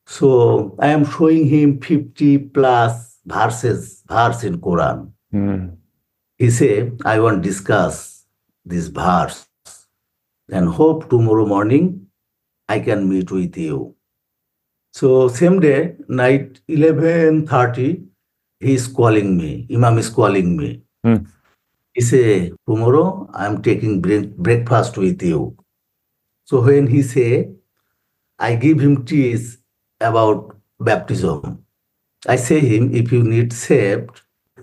So 0.06 0.76
I 0.78 0.88
am 0.88 1.04
showing 1.04 1.46
him 1.46 1.80
50 1.80 2.38
plus 2.38 3.18
verses, 3.24 4.02
verse 4.08 4.42
in 4.44 4.60
Quran. 4.60 5.12
Mm. 5.32 5.76
He 6.36 6.50
say, 6.50 6.90
I 7.04 7.20
want 7.20 7.42
discuss 7.42 8.26
this 8.64 8.88
verse 8.88 9.46
and 10.50 10.68
hope 10.68 11.08
tomorrow 11.08 11.46
morning 11.46 12.06
I 12.68 12.80
can 12.80 13.08
meet 13.08 13.30
with 13.30 13.56
you. 13.56 13.94
So 14.92 15.28
same 15.28 15.60
day, 15.60 15.96
night 16.08 16.60
11.30, 16.68 18.04
he 18.60 18.74
is 18.74 18.86
calling 18.86 19.36
me. 19.36 19.66
Imam 19.72 19.98
is 19.98 20.08
calling 20.08 20.56
me. 20.56 20.82
Hmm. 21.04 21.16
He 21.94 22.00
say, 22.02 22.52
tomorrow 22.68 23.28
I'm 23.34 23.62
taking 23.62 24.00
break- 24.00 24.36
breakfast 24.36 24.96
with 24.98 25.22
you. 25.22 25.56
So 26.44 26.60
when 26.62 26.86
he 26.86 27.02
say, 27.02 27.50
I 28.38 28.54
give 28.56 28.80
him 28.80 29.04
teach 29.04 29.58
about 30.00 30.56
baptism. 30.80 31.64
I 32.26 32.36
say 32.36 32.60
him, 32.60 32.94
if 32.94 33.12
you 33.12 33.22
need 33.22 33.52
saved, 33.52 34.22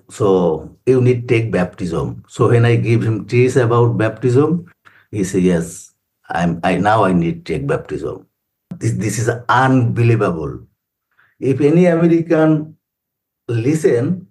so 0.09 0.77
you 0.85 1.01
need 1.01 1.27
take 1.27 1.51
baptism. 1.51 2.23
So 2.27 2.49
when 2.49 2.65
I 2.65 2.75
give 2.75 3.03
him 3.03 3.25
teach 3.25 3.55
about 3.55 3.97
baptism, 3.97 4.65
he 5.11 5.23
say, 5.23 5.39
yes, 5.39 5.93
I'm, 6.29 6.59
I 6.63 6.77
now 6.77 7.03
I 7.03 7.13
need 7.13 7.45
take 7.45 7.67
baptism. 7.67 8.25
This, 8.79 8.93
this 8.93 9.19
is 9.19 9.29
unbelievable. 9.49 10.59
If 11.39 11.61
any 11.61 11.85
American 11.85 12.75
listen, 13.47 14.27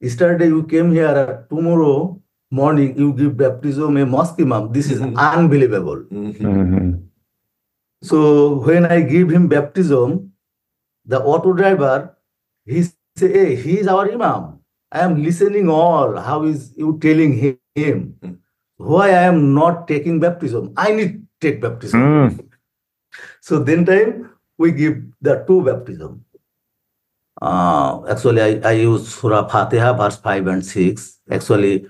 yesterday 0.00 0.48
you 0.48 0.64
came 0.64 0.92
here, 0.92 1.46
tomorrow 1.50 2.20
morning 2.50 2.98
you 2.98 3.12
give 3.14 3.36
baptism 3.36 3.96
a 3.96 4.04
mosque 4.06 4.40
imam. 4.40 4.72
This 4.72 4.90
is 4.90 5.00
Mhm. 5.00 5.16
unbelievable. 5.16 6.02
Mhm. 6.10 6.50
hmm 6.56 6.90
So 8.10 8.20
when 8.66 8.86
I 8.86 9.00
give 9.00 9.30
him 9.30 9.48
baptism, 9.48 10.32
the 11.04 11.18
auto 11.32 11.52
driver, 11.52 12.16
he 12.64 12.82
say, 12.84 13.28
hey, 13.32 13.56
he 13.56 13.78
is 13.80 13.88
our 13.94 14.10
imam. 14.12 14.46
I 14.92 15.00
am 15.08 15.22
listening 15.22 15.68
all. 15.68 16.16
How 16.28 16.38
is 16.44 16.72
you 16.76 16.98
telling 17.02 17.34
him? 17.34 18.14
Mm. 18.22 18.36
Why 18.92 19.08
I 19.10 19.24
am 19.32 19.42
not 19.54 19.86
taking 19.90 20.18
baptism? 20.24 20.72
I 20.76 20.92
need 21.00 21.26
take 21.40 21.60
baptism. 21.60 22.00
Mm. 22.00 22.49
So 23.40 23.58
then 23.58 23.84
time 23.84 24.30
we 24.58 24.72
give 24.72 25.02
the 25.20 25.44
two 25.46 25.62
baptism. 25.64 26.24
Uh, 27.40 28.02
actually, 28.08 28.42
I, 28.42 28.68
I 28.68 28.72
use 28.72 29.14
Surah 29.14 29.48
Fatiha 29.48 29.94
verse 29.94 30.16
5 30.18 30.46
and 30.46 30.64
6. 30.64 31.18
Actually, 31.30 31.86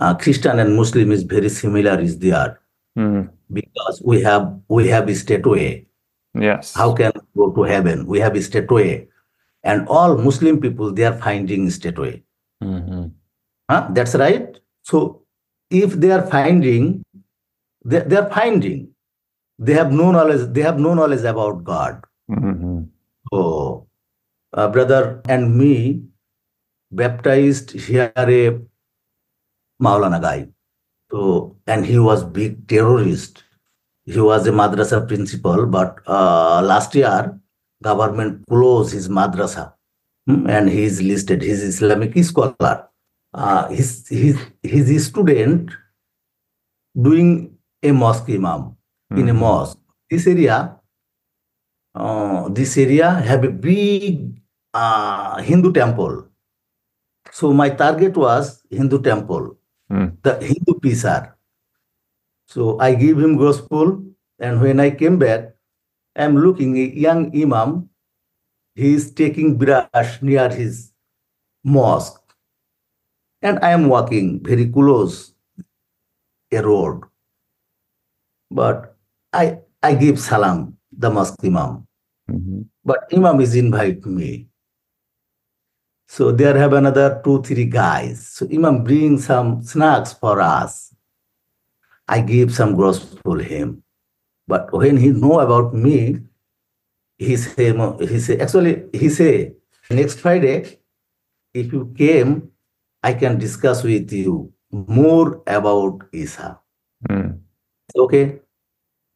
uh, 0.00 0.14
Christian 0.14 0.58
and 0.58 0.76
Muslim 0.76 1.10
is 1.12 1.22
very 1.22 1.48
similar 1.48 1.98
is 2.00 2.18
there 2.18 2.58
Mm. 2.98 3.30
because 3.52 4.02
we 4.04 4.20
have 4.22 4.58
we 4.68 4.88
have 4.88 5.08
a 5.08 5.14
statue. 5.14 5.84
Yes. 6.34 6.74
How 6.74 6.92
can 6.92 7.12
we 7.14 7.20
go 7.36 7.52
to 7.52 7.62
heaven? 7.62 8.04
We 8.06 8.18
have 8.18 8.34
a 8.34 8.42
statue. 8.42 9.06
And 9.62 9.86
all 9.88 10.18
Muslim 10.18 10.60
people, 10.60 10.92
they 10.92 11.04
are 11.04 11.16
finding 11.16 11.70
statue. 11.70 12.18
hmm 12.60 13.04
Huh? 13.70 13.86
That's 13.92 14.16
right. 14.16 14.58
So 14.82 15.22
if 15.70 15.94
they 15.94 16.10
are 16.10 16.26
finding, 16.26 17.04
they, 17.84 18.00
they 18.00 18.16
are 18.16 18.28
finding. 18.28 18.89
They 19.60 19.74
have 19.74 19.92
no 19.92 20.10
knowledge, 20.10 20.52
they 20.54 20.62
have 20.62 20.78
no 20.80 20.94
knowledge 20.94 21.24
about 21.24 21.64
God. 21.64 22.02
hmm 22.28 22.84
So 23.32 23.86
uh, 24.54 24.68
brother 24.68 25.20
and 25.28 25.56
me 25.56 26.02
baptized 26.90 27.72
here 27.72 28.12
a 28.16 28.58
Maulana 29.82 30.20
guy. 30.20 30.48
So 31.10 31.56
and 31.66 31.84
he 31.84 31.98
was 31.98 32.24
big 32.24 32.66
terrorist. 32.68 33.44
He 34.06 34.18
was 34.20 34.46
a 34.46 34.50
madrasa 34.52 35.06
principal, 35.06 35.66
but 35.66 35.98
uh, 36.06 36.62
last 36.64 36.94
year 36.94 37.38
government 37.82 38.46
closed 38.48 38.92
his 38.92 39.08
madrasa, 39.08 39.74
Hmm, 40.26 40.46
and 40.48 40.68
he 40.68 40.84
is 40.84 41.02
listed. 41.02 41.42
He's 41.42 41.62
Islamic 41.62 42.16
scholar. 42.24 42.88
Uh, 43.34 43.68
his 43.68 44.08
his 44.08 44.38
his 44.62 45.06
student 45.06 45.70
doing 47.00 47.56
a 47.82 47.92
mosque 47.92 48.28
imam 48.30 48.76
in 49.16 49.28
a 49.28 49.32
Mhm. 49.34 49.38
mosque. 49.38 49.78
This 50.10 50.26
area, 50.26 50.80
uh, 51.94 52.48
this 52.48 52.76
area 52.78 53.10
have 53.10 53.44
a 53.44 53.50
big 53.50 54.40
uh, 54.74 55.42
Hindu 55.42 55.72
temple. 55.72 56.28
So 57.32 57.52
my 57.52 57.70
target 57.70 58.16
was 58.16 58.62
Hindu 58.70 59.02
temple, 59.02 59.56
Mm. 59.90 60.16
the 60.22 60.34
Hindu 60.40 60.78
Pisar. 60.80 61.34
So 62.46 62.78
I 62.80 62.94
give 62.94 63.18
him 63.18 63.36
gospel, 63.36 64.04
and 64.38 64.60
when 64.60 64.80
I 64.80 64.90
came 64.90 65.18
back, 65.18 65.56
I'm 66.16 66.36
looking 66.36 66.76
a 66.78 66.86
young 67.06 67.34
imam. 67.34 67.88
He 68.74 68.94
is 68.94 69.12
taking 69.12 69.58
brush 69.58 70.22
near 70.22 70.48
his 70.50 70.92
mosque, 71.64 72.22
and 73.42 73.58
I 73.62 73.70
am 73.72 73.88
walking 73.88 74.40
very 74.42 74.66
close 74.70 75.34
a 76.52 76.62
road. 76.62 77.02
But 78.50 78.89
I 79.32 79.58
I 79.82 79.94
give 79.94 80.18
salam 80.20 80.76
the 80.92 81.10
mosque 81.10 81.42
imam, 81.44 81.86
Mhm. 82.30 82.66
but 82.84 83.06
imam 83.12 83.40
is 83.40 83.54
invite 83.54 84.04
me. 84.06 84.48
So 86.08 86.32
there 86.32 86.58
have 86.58 86.72
another 86.72 87.20
two 87.24 87.40
three 87.42 87.66
guys. 87.66 88.26
So 88.26 88.46
imam 88.50 88.82
bring 88.84 89.18
some 89.18 89.62
snacks 89.62 90.12
for 90.12 90.40
us. 90.40 90.92
I 92.08 92.20
give 92.20 92.52
some 92.52 92.74
gospel 92.74 93.38
him, 93.38 93.84
but 94.48 94.72
when 94.72 94.96
he 94.96 95.10
know 95.10 95.38
about 95.38 95.72
me, 95.74 96.18
he 97.18 97.36
say 97.36 97.70
he 98.00 98.18
say 98.18 98.38
actually 98.38 98.90
he 98.92 99.08
say 99.08 99.54
next 99.90 100.18
Friday, 100.18 100.80
if 101.54 101.72
you 101.72 101.94
came, 101.96 102.50
I 103.02 103.14
can 103.14 103.38
discuss 103.38 103.84
with 103.84 104.10
you 104.12 104.52
more 104.72 105.42
about 105.46 106.02
Isa. 106.12 106.58
Mm. 107.08 107.38
Okay, 107.96 108.40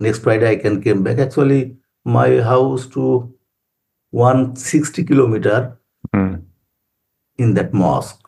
next 0.00 0.20
Friday 0.20 0.50
I 0.50 0.56
can 0.56 0.82
come 0.82 1.02
back. 1.02 1.18
Actually, 1.18 1.76
my 2.04 2.40
house 2.40 2.86
to 2.88 3.32
160 4.10 5.04
kilometer 5.04 5.78
Mm. 6.14 6.42
in 7.38 7.54
that 7.54 7.72
mosque. 7.72 8.20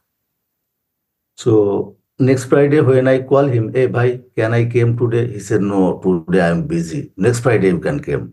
So 1.36 1.96
next 2.18 2.44
Friday 2.44 2.80
when 2.80 3.06
I 3.06 3.22
call 3.22 3.44
him, 3.44 3.72
hey 3.72 3.86
bhai, 3.86 4.22
can 4.34 4.54
I 4.54 4.64
came 4.64 4.96
today? 4.96 5.26
He 5.32 5.38
said, 5.40 5.60
no, 5.60 5.98
today 5.98 6.40
I 6.40 6.48
am 6.48 6.66
busy. 6.66 7.12
Next 7.16 7.40
Friday 7.40 7.68
you 7.68 7.78
can 7.78 8.00
come. 8.00 8.32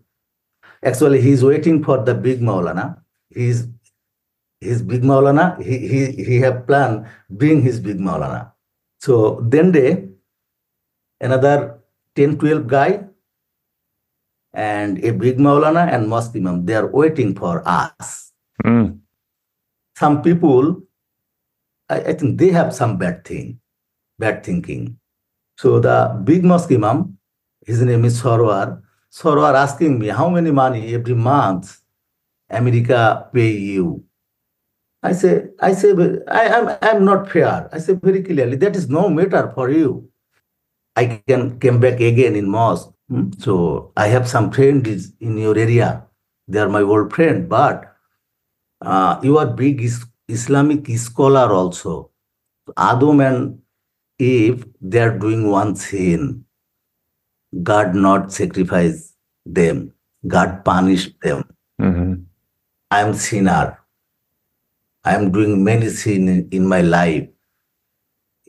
Actually, 0.82 1.22
he's 1.22 1.44
waiting 1.44 1.84
for 1.84 1.98
the 2.04 2.14
big 2.14 2.40
Maulana. 2.42 3.02
He's 3.30 3.68
his 4.62 4.82
big 4.82 5.04
Maulana. 5.04 5.62
He 5.62 5.78
he 5.88 6.24
he 6.24 6.40
have 6.40 6.66
planned 6.66 7.06
bring 7.30 7.62
his 7.62 7.80
big 7.80 8.00
Maulana. 8.00 8.52
So 9.00 9.40
then 9.42 9.72
they 9.72 10.08
another 11.22 11.80
10, 12.16 12.38
12 12.38 12.68
guy 12.68 13.04
and 14.54 15.04
a 15.04 15.12
big 15.12 15.38
Maulana 15.38 15.92
and 15.92 16.08
mosque 16.08 16.36
imam. 16.36 16.66
They 16.66 16.76
are 16.76 16.88
waiting 16.88 17.36
for 17.36 17.62
us 17.68 18.32
Mm. 18.64 19.00
some 19.98 20.22
people, 20.22 20.84
I, 21.90 22.00
I 22.02 22.14
think 22.14 22.38
they 22.38 22.50
have 22.52 22.74
some 22.74 22.98
bad 22.98 23.26
thing, 23.26 23.60
bad 24.20 24.44
thinking. 24.46 24.98
So 25.58 25.80
the 25.80 26.22
big 26.24 26.44
mosque 26.46 26.72
imam, 26.72 27.18
his 27.66 27.82
name 27.82 28.06
is 28.06 28.22
Sarwar. 28.22 28.82
Sarwar 29.12 29.56
asking 29.56 30.00
me 30.00 30.08
how 30.10 30.30
many 30.30 30.52
money 30.52 30.94
every 30.94 31.16
month 31.16 31.82
America 32.50 33.28
pay 33.34 33.52
you. 33.52 34.04
I 35.02 35.12
say, 35.14 35.48
I 35.60 35.74
say, 35.74 35.92
I 36.28 36.46
am 36.46 36.78
I'm 36.82 37.04
not 37.06 37.30
fair. 37.30 37.68
I 37.74 37.80
say 37.80 37.94
very 37.94 38.22
clearly, 38.24 38.56
that 38.58 38.76
is 38.76 38.88
no 38.88 39.10
matter 39.10 39.52
for 39.54 39.70
you. 39.70 40.10
I 40.96 41.22
can 41.28 41.60
come 41.60 41.80
back 41.80 42.00
again 42.00 42.36
in 42.36 42.48
mosque. 42.48 42.94
Hmm? 43.10 43.32
So 43.38 43.92
I 43.98 44.08
have 44.08 44.28
some 44.28 44.52
friends 44.52 45.12
in 45.20 45.38
your 45.38 45.58
area. 45.58 46.06
They 46.48 46.60
are 46.60 46.70
my 46.70 46.82
old 46.82 47.14
friend, 47.14 47.48
but 47.50 47.96
uh, 48.82 49.20
you 49.24 49.38
are 49.38 49.48
big 49.48 49.82
is- 49.82 50.06
Islamic 50.28 50.88
scholar 50.98 51.52
also. 51.54 52.12
Adam 52.78 53.20
and 53.22 53.60
Eve, 54.20 54.66
they 54.82 55.00
are 55.00 55.18
doing 55.18 55.50
one 55.50 55.76
sin. 55.76 56.46
God 57.62 57.94
not 57.96 58.32
sacrifice 58.32 59.14
them. 59.46 59.94
God 60.28 60.64
punish 60.66 61.10
them. 61.22 61.44
Mhm. 61.82 62.26
I 62.90 63.02
am 63.02 63.14
sinner. 63.14 63.80
I 65.04 65.16
am 65.16 65.32
doing 65.32 65.64
many 65.64 65.90
sin 65.90 66.28
in, 66.30 66.48
in 66.52 66.66
my 66.68 66.82
life. 66.82 67.28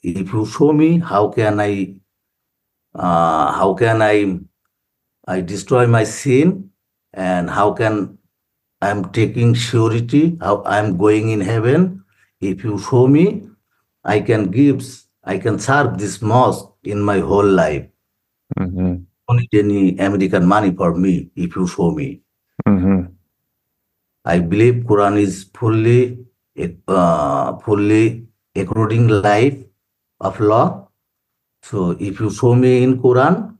If 0.02 0.32
you 0.32 0.46
show 0.46 0.72
me, 0.72 0.98
how 0.98 1.28
can 1.28 1.58
I, 1.60 1.96
uh, 2.94 3.52
how 3.52 3.74
can 3.74 4.02
I, 4.02 4.40
I 5.26 5.40
destroy 5.40 5.86
my 5.86 6.04
sin, 6.04 6.70
and 7.12 7.50
how 7.50 7.72
can 7.72 8.18
I 8.80 8.90
am 8.90 9.10
taking 9.12 9.54
surety, 9.54 10.36
how 10.40 10.62
I 10.62 10.78
am 10.78 10.96
going 10.96 11.30
in 11.30 11.40
heaven. 11.40 12.04
If 12.40 12.64
you 12.64 12.78
show 12.78 13.06
me, 13.06 13.48
I 14.04 14.20
can 14.20 14.50
give, 14.50 14.84
I 15.24 15.38
can 15.38 15.58
serve 15.58 15.98
this 15.98 16.20
mosque 16.20 16.68
in 16.84 17.00
my 17.00 17.20
whole 17.20 17.46
life. 17.46 17.86
Mhm. 18.58 19.06
Don't 19.26 19.40
need 19.40 19.54
any 19.54 19.98
American 19.98 20.46
money 20.46 20.70
for 20.74 20.94
me 20.94 21.30
if 21.34 21.56
you 21.56 21.66
show 21.66 21.90
me. 21.90 22.20
Mhm. 22.68 23.08
I 24.24 24.38
believe 24.38 24.84
Quran 24.84 25.18
is 25.18 25.44
fully, 25.54 26.18
uh, 26.88 27.56
fully 27.58 28.26
according 28.54 29.08
life 29.08 29.56
of 30.20 30.40
law. 30.40 30.83
So 31.64 31.96
if 31.98 32.20
you 32.20 32.30
show 32.30 32.54
me 32.54 32.82
in 32.82 33.00
Quran, 33.00 33.56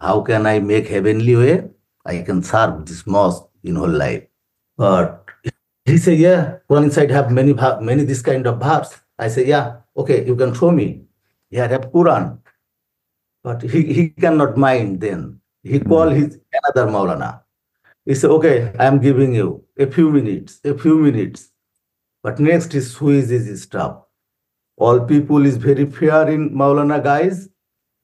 how 0.00 0.20
can 0.22 0.46
I 0.46 0.58
make 0.58 0.88
heavenly 0.88 1.36
way? 1.36 1.70
I 2.04 2.22
can 2.22 2.42
serve 2.42 2.84
this 2.86 3.06
mosque 3.06 3.46
in 3.62 3.76
whole 3.76 3.88
life. 3.88 4.24
But 4.76 5.30
he 5.84 5.96
said, 5.96 6.18
yeah, 6.18 6.58
Quran 6.68 6.86
inside 6.86 7.10
have 7.12 7.30
many 7.30 7.54
many 7.80 8.02
this 8.02 8.20
kind 8.20 8.48
of 8.48 8.58
verbs. 8.58 9.00
I 9.16 9.28
say, 9.28 9.46
yeah, 9.46 9.76
okay, 9.96 10.26
you 10.26 10.34
can 10.34 10.54
show 10.54 10.72
me. 10.72 11.02
Here 11.48 11.68
have 11.68 11.92
Quran. 11.92 12.38
But 13.44 13.62
he, 13.62 13.92
he 13.94 14.08
cannot 14.10 14.56
mind 14.56 15.00
then. 15.00 15.40
He 15.62 15.78
called 15.78 16.14
his 16.14 16.40
another 16.52 16.90
Maulana. 16.90 17.42
He 18.04 18.16
said, 18.16 18.30
okay, 18.30 18.72
I'm 18.76 18.98
giving 18.98 19.32
you 19.32 19.64
a 19.78 19.86
few 19.86 20.10
minutes, 20.10 20.60
a 20.64 20.76
few 20.76 20.98
minutes. 20.98 21.52
But 22.24 22.40
next 22.40 22.72
he 22.72 22.80
squeezes 22.80 23.46
his 23.46 23.62
stuff. 23.62 24.05
All 24.76 25.00
people 25.00 25.46
is 25.46 25.56
very 25.56 25.86
fair 25.86 26.28
in 26.28 26.50
Maulana 26.50 27.02
guys. 27.02 27.48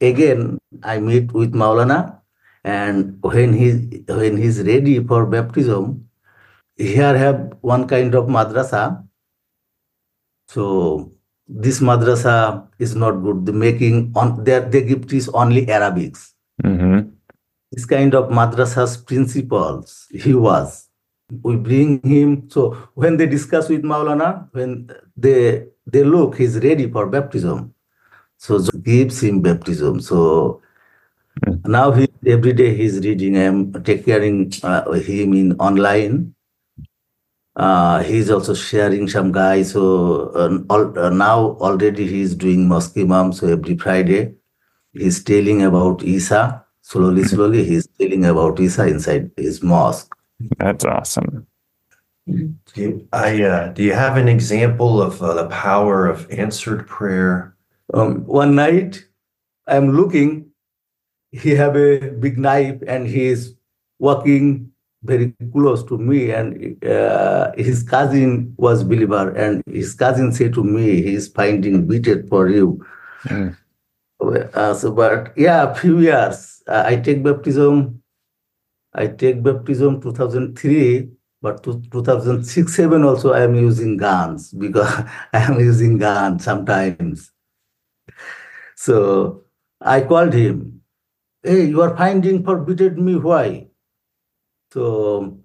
Again, 0.01 0.59
I 0.83 0.99
meet 0.99 1.33
with 1.33 1.53
Maulana 1.53 2.23
and 2.65 3.19
when 3.23 3.53
he 3.53 4.05
when 4.09 4.37
he's 4.37 4.63
ready 4.63 5.03
for 5.05 5.27
baptism, 5.27 6.09
here 6.77 7.17
have 7.17 7.55
one 7.61 7.87
kind 7.87 8.15
of 8.15 8.27
madrasa. 8.27 9.07
So 10.49 11.13
this 11.49 11.81
madrasa 11.81 12.69
is 12.79 12.95
not 12.95 13.23
good. 13.23 13.47
The 13.47 13.53
making 13.53 14.13
on 14.15 14.45
their 14.45 14.61
they 14.61 14.83
gift 14.83 15.13
is 15.13 15.29
only 15.31 15.67
Arabics. 15.67 16.33
Mm-hmm. 16.63 17.11
This 17.73 17.85
kind 17.85 18.15
of 18.15 18.31
madrasa's 18.31 18.97
principles 18.97 20.07
he 20.11 20.35
was. 20.35 20.89
We 21.43 21.57
bring 21.57 22.01
him. 22.03 22.51
So 22.51 22.77
when 22.95 23.17
they 23.17 23.27
discuss 23.27 23.69
with 23.69 23.83
Maulana, 23.83 24.49
when 24.53 24.91
they 25.23 25.67
they 25.87 26.05
look, 26.05 26.37
he's 26.37 26.59
ready 26.59 26.91
for 26.91 27.07
baptism. 27.07 27.75
So 28.39 28.59
gives 28.83 29.23
him 29.23 29.41
baptism. 29.43 30.01
So 30.01 30.63
Mm. 31.47 31.67
now 31.67 31.91
he 31.93 32.07
every 32.27 32.53
day 32.53 32.75
he's 32.77 33.01
reading. 33.05 33.37
I'm 33.39 33.73
taking 33.85 34.05
caring 34.05 34.53
uh, 34.63 34.93
him 34.93 35.33
in 35.35 35.53
online. 35.59 36.35
Uh, 37.57 38.03
he's 38.03 38.31
also 38.31 38.55
sharing 38.55 39.09
some 39.09 39.33
guys. 39.33 39.73
So 39.73 40.29
uh, 40.35 40.59
all, 40.71 40.99
uh, 40.99 41.11
now 41.11 41.57
already 41.61 42.07
he's 42.07 42.35
doing 42.35 42.69
mosque 42.69 42.97
imam. 42.99 43.33
So 43.33 43.49
every 43.49 43.77
Friday 43.77 44.35
he's 44.93 45.23
telling 45.25 45.63
about 45.63 46.03
Isa. 46.03 46.65
Slowly, 46.83 47.25
slowly 47.25 47.65
he's 47.65 47.87
telling 47.99 48.25
about 48.27 48.61
Isa 48.61 48.87
inside 48.87 49.31
his 49.37 49.63
mosque. 49.63 50.15
That's 50.59 50.85
awesome. 50.85 51.47
Do 52.27 52.55
you, 52.77 53.09
I, 53.13 53.43
uh, 53.43 53.73
do 53.73 53.83
you 53.83 53.93
have 53.95 54.17
an 54.17 54.29
example 54.29 55.03
of 55.03 55.21
uh, 55.23 55.35
the 55.35 55.49
power 55.49 56.07
of 56.07 56.31
answered 56.31 56.87
prayer? 56.87 57.57
Um, 57.93 58.25
one 58.27 58.55
night 58.55 59.05
I'm 59.67 59.93
looking, 59.97 60.51
he 61.33 61.51
have 61.51 61.77
a 61.77 62.11
big 62.11 62.39
knife 62.39 62.81
and 62.87 63.07
he 63.07 63.27
is 63.27 63.55
walking 63.99 64.71
very 65.03 65.35
close 65.53 65.83
to 65.85 65.99
me 65.99 66.31
and 66.31 66.83
uh, 66.85 67.51
his 67.57 67.83
cousin 67.83 68.55
was 68.57 68.85
believer 68.85 69.31
and 69.31 69.61
his 69.67 69.95
cousin 69.95 70.33
said 70.33 70.55
to 70.55 70.63
me 70.63 71.03
he's 71.03 71.27
finding 71.29 71.87
beaten 71.87 72.27
for 72.29 72.49
you 72.49 72.85
Mm. 73.25 73.57
uh, 74.55 74.75
so 74.75 74.91
but 74.91 75.33
yeah 75.37 75.73
few 75.75 76.01
years 76.01 76.61
uh, 76.67 76.83
i 76.87 76.97
take 76.97 77.23
baptism 77.23 78.03
i 78.95 79.07
take 79.07 79.43
baptism 79.45 80.01
2003 80.01 81.09
but 81.43 81.63
to 81.63 81.83
2006 81.91 82.75
7 82.75 83.05
also 83.05 83.33
i 83.33 83.43
am 83.43 83.55
using 83.55 83.97
guns 83.97 84.53
because 84.53 84.89
i 85.33 85.39
am 85.39 85.61
using 85.61 85.99
guns 85.99 86.45
sometimes 86.45 87.33
so 88.77 89.43
i 89.81 90.01
called 90.01 90.33
him 90.33 90.81
hey 91.43 91.65
you 91.65 91.83
are 91.83 91.97
finding 91.97 92.43
forbidden 92.45 93.05
me 93.05 93.17
why 93.17 93.67
so 94.73 95.39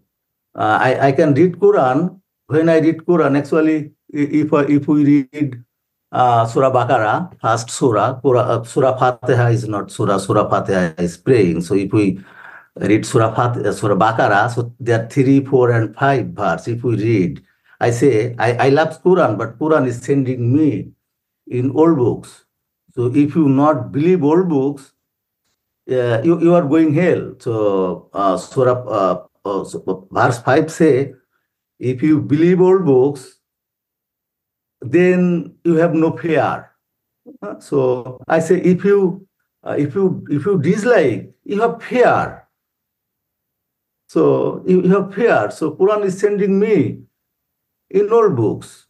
uh, 0.56 0.80
I, 0.82 1.08
I 1.08 1.12
can 1.12 1.34
read 1.34 1.60
Quran. 1.60 2.20
When 2.48 2.70
I 2.70 2.80
read 2.80 3.06
Quran, 3.06 3.38
actually, 3.38 3.92
if 4.10 4.50
if 4.54 4.88
we 4.88 5.28
read 5.32 5.64
uh, 6.12 6.48
Surah 6.48 6.72
Bakara, 6.72 7.30
first 7.42 7.70
Surah, 7.70 8.20
Surah, 8.22 8.42
uh, 8.42 8.64
Surah 8.64 8.98
Fatiha 8.98 9.48
is 9.50 9.68
not 9.68 9.92
Surah, 9.92 10.18
Surah 10.18 10.50
Fatiha 10.50 10.94
is 10.98 11.18
praying. 11.18 11.62
So 11.62 11.76
if 11.76 11.92
we 11.92 12.24
read 12.82 13.06
Surah 13.06 13.34
Fatiha, 13.34 13.72
Surah 13.72 13.96
Bakara, 13.96 14.54
so 14.54 14.74
there 14.80 15.04
are 15.04 15.08
three, 15.08 15.44
four, 15.44 15.72
and 15.72 15.96
five 15.96 16.28
verse. 16.28 16.68
If 16.68 16.84
we 16.84 16.96
read, 16.96 17.44
I 17.80 17.92
say 17.92 18.36
I, 18.40 18.68
I 18.68 18.70
love 18.70 19.02
Quran, 19.04 19.38
but 19.38 19.60
Quran 19.60 19.88
is 19.88 20.02
sending 20.02 20.56
me 20.56 20.92
in 21.48 21.72
old 21.72 21.98
books. 21.98 22.46
So 22.94 23.08
if 23.13 23.36
you 23.36 23.48
not 23.50 23.92
believe 23.92 24.24
old 24.24 24.50
books, 24.50 24.94
uh, 25.90 26.22
you, 26.24 26.42
you 26.42 26.54
are 26.54 26.66
going 26.66 26.94
hell. 26.94 27.36
So, 27.40 28.10
uh, 28.13 28.38
Surah, 28.38 28.84
uh, 28.84 29.26
uh, 29.46 29.63
verse 30.12 30.40
5 30.42 30.72
say, 30.72 31.13
if 31.80 32.02
you 32.04 32.22
believe 32.22 32.60
old 32.60 32.86
books, 32.86 33.40
then 34.82 35.56
you 35.63 35.76
have 35.76 35.94
no 35.94 36.16
fear. 36.18 36.72
Uh, 37.42 37.60
So 37.60 38.22
I 38.28 38.40
say, 38.40 38.60
if 38.62 38.84
you 38.84 39.28
uh, 39.63 39.76
if 39.78 39.96
you 39.96 40.26
if 40.30 40.46
you 40.46 40.60
dislike, 40.62 41.32
you 41.44 41.62
have 41.62 41.82
fear. 41.84 42.47
So 44.08 44.63
you 44.65 44.82
you 44.84 44.89
have 44.96 45.13
fear. 45.13 45.52
So 45.52 45.72
Quran 45.76 46.06
is 46.06 46.17
sending 46.20 46.60
me 46.60 47.00
in 47.89 48.10
all 48.12 48.30
books, 48.30 48.88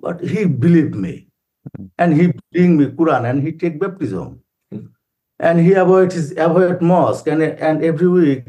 but 0.00 0.20
he 0.20 0.44
believed 0.46 0.94
me, 0.94 1.28
and 1.98 2.14
he 2.14 2.32
bring 2.52 2.76
me 2.76 2.86
Quran, 2.86 3.28
and 3.30 3.42
he 3.42 3.52
take 3.52 3.78
baptism. 3.80 4.40
And 5.38 5.60
he 5.60 5.72
avoid 5.74 6.12
his 6.12 6.32
avoid 6.36 6.80
mosque. 6.82 7.26
And 7.28 7.42
and 7.42 7.84
every 7.84 8.08
week 8.08 8.44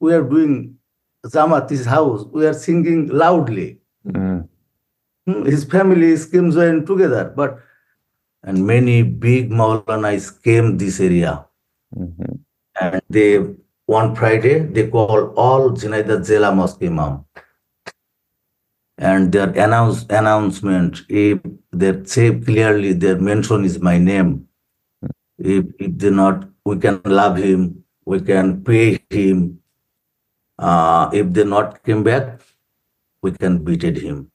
we 0.00 0.12
are 0.14 0.22
doing 0.22 0.76
zamat 1.26 1.70
his 1.70 1.86
house. 1.86 2.24
We 2.32 2.46
are 2.46 2.54
singing 2.54 3.08
loudly. 3.08 3.78
Mm. 4.06 4.48
Hmm, 5.26 5.44
his 5.46 5.64
family 5.64 6.16
came 6.32 6.50
join 6.50 6.84
together. 6.84 7.32
But 7.36 7.60
and 8.42 8.66
many 8.66 9.02
big 9.02 9.50
maulanais 9.50 10.30
came 10.42 10.76
this 10.76 11.00
area. 11.00 11.46
Mhm. 11.96 12.40
and 12.80 13.00
they 13.08 13.28
one 13.86 14.14
friday 14.14 14.60
they 14.60 14.88
call 14.88 15.26
all 15.36 15.70
Jhenaidah 15.70 16.20
Zila 16.24 16.54
mosque 16.54 16.82
imam. 16.82 17.24
And 18.96 19.32
their 19.32 19.50
announce 19.50 20.04
announcement 20.08 21.02
if 21.08 21.40
they 21.72 22.04
say 22.04 22.38
clearly 22.38 22.92
their 22.92 23.18
mention 23.18 23.64
is 23.64 23.80
my 23.80 23.98
name 23.98 24.48
if, 25.38 25.64
if 25.78 25.98
they 25.98 26.10
not 26.10 26.48
we 26.64 26.78
can 26.78 27.00
love 27.04 27.36
him 27.36 27.84
we 28.04 28.20
can 28.20 28.62
pay 28.62 29.00
him 29.10 29.60
uh, 30.58 31.10
if 31.12 31.32
they 31.32 31.44
not 31.44 31.82
came 31.84 32.02
back 32.04 32.40
we 33.22 33.32
can 33.32 33.58
beated 33.64 33.96
him. 33.96 34.30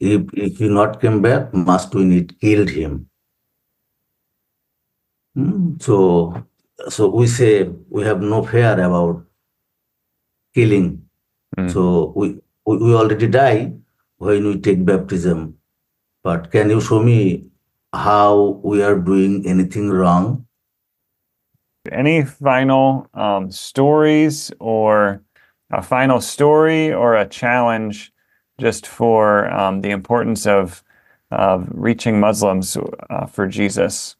If 0.00 0.22
if 0.34 0.58
he 0.58 0.68
not 0.68 1.00
came 1.00 1.20
back 1.20 1.52
must 1.52 1.94
we 1.94 2.04
need 2.04 2.38
killed 2.40 2.70
him. 2.70 3.08
Hmm, 5.34 5.76
so 5.80 6.44
so 6.88 7.08
we 7.08 7.26
say 7.26 7.68
we 7.88 8.02
have 8.04 8.20
no 8.20 8.42
fear 8.42 8.72
about 8.80 9.24
killing 10.54 11.00
Mm. 11.56 11.70
so 11.70 12.12
we, 12.16 12.34
we 12.66 12.76
we 12.78 12.94
already 12.96 13.28
die 13.28 13.72
when 14.18 14.44
we 14.46 14.58
take 14.58 14.84
baptism 14.84 15.54
but 16.24 16.50
can 16.50 16.68
you 16.68 16.80
show 16.80 17.00
me 17.00 17.44
how 17.92 18.58
we 18.64 18.82
are 18.82 18.98
doing 18.98 19.46
anything 19.46 19.88
wrong 19.90 20.44
Any 21.92 22.24
final 22.24 23.06
um, 23.14 23.50
stories 23.52 24.50
or 24.58 25.20
a 25.70 25.82
final 25.82 26.20
story 26.20 26.92
or 26.92 27.14
a 27.14 27.28
challenge 27.28 28.10
just 28.58 28.86
for 28.86 29.46
um, 29.52 29.82
the 29.82 29.90
importance 29.90 30.46
of 30.46 30.82
of 31.30 31.68
reaching 31.70 32.18
Muslims 32.20 32.76
uh, 33.10 33.26
for 33.26 33.46
Jesus? 33.46 34.16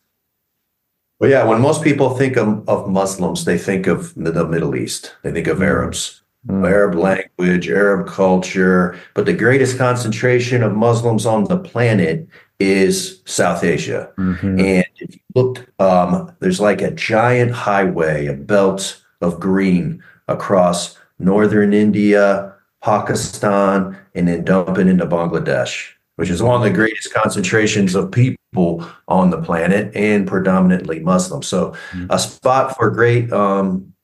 Well, 1.20 1.30
yeah, 1.30 1.44
when 1.44 1.60
most 1.60 1.82
people 1.82 2.10
think 2.10 2.36
of, 2.36 2.68
of 2.68 2.88
Muslims, 2.88 3.44
they 3.44 3.56
think 3.56 3.86
of 3.86 4.14
the, 4.14 4.44
Middle 4.46 4.74
East. 4.74 5.14
They 5.22 5.32
think 5.32 5.46
of 5.46 5.62
Arabs, 5.62 6.20
Mm. 6.46 6.68
Arab 6.68 6.94
language, 6.94 7.70
Arab 7.70 8.06
culture. 8.06 8.98
But 9.14 9.24
the 9.24 9.32
greatest 9.32 9.78
concentration 9.78 10.62
of 10.62 10.74
Muslims 10.74 11.24
on 11.24 11.44
the 11.44 11.56
planet 11.56 12.28
is 12.60 13.22
South 13.24 13.64
Asia. 13.64 14.10
Mhm. 14.18 14.60
And 14.60 14.84
if 14.98 15.14
you 15.14 15.20
look, 15.34 15.66
um, 15.78 16.32
there's 16.40 16.60
like 16.60 16.82
a 16.82 16.90
giant 16.90 17.52
highway, 17.52 18.26
a 18.26 18.34
belt 18.34 19.00
of 19.22 19.40
green 19.40 20.02
across 20.28 20.98
northern 21.18 21.72
India, 21.72 22.52
Pakistan, 22.82 23.96
and 24.14 24.28
then 24.28 24.44
dumping 24.44 24.88
into 24.88 25.06
Bangladesh, 25.06 25.92
which 26.16 26.30
is 26.30 26.42
one 26.42 26.56
of 26.56 26.62
the 26.62 26.70
greatest 26.70 27.12
concentrations 27.12 27.94
of 27.94 28.10
people 28.10 28.86
on 29.08 29.30
the 29.30 29.42
planet 29.42 29.94
and 29.96 30.26
predominantly 30.26 31.00
Muslim. 31.00 31.42
So, 31.42 31.74
a 32.10 32.18
spot 32.18 32.76
for 32.76 32.90
great 32.90 33.32
um, 33.32 33.94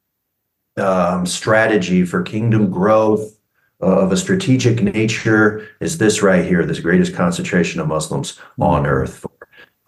um, 0.77 1.27
strategy 1.27 2.05
for 2.05 2.23
kingdom 2.23 2.71
growth 2.71 3.39
of 3.81 4.13
a 4.13 4.17
strategic 4.17 4.83
nature 4.83 5.67
is 5.81 5.99
this 5.99 6.23
right 6.23 6.45
here, 6.45 6.65
this 6.65 6.81
greatest 6.81 7.15
concentration 7.15 7.81
of 7.81 7.89
Muslims 7.89 8.39
on 8.59 8.87
earth. 8.87 9.25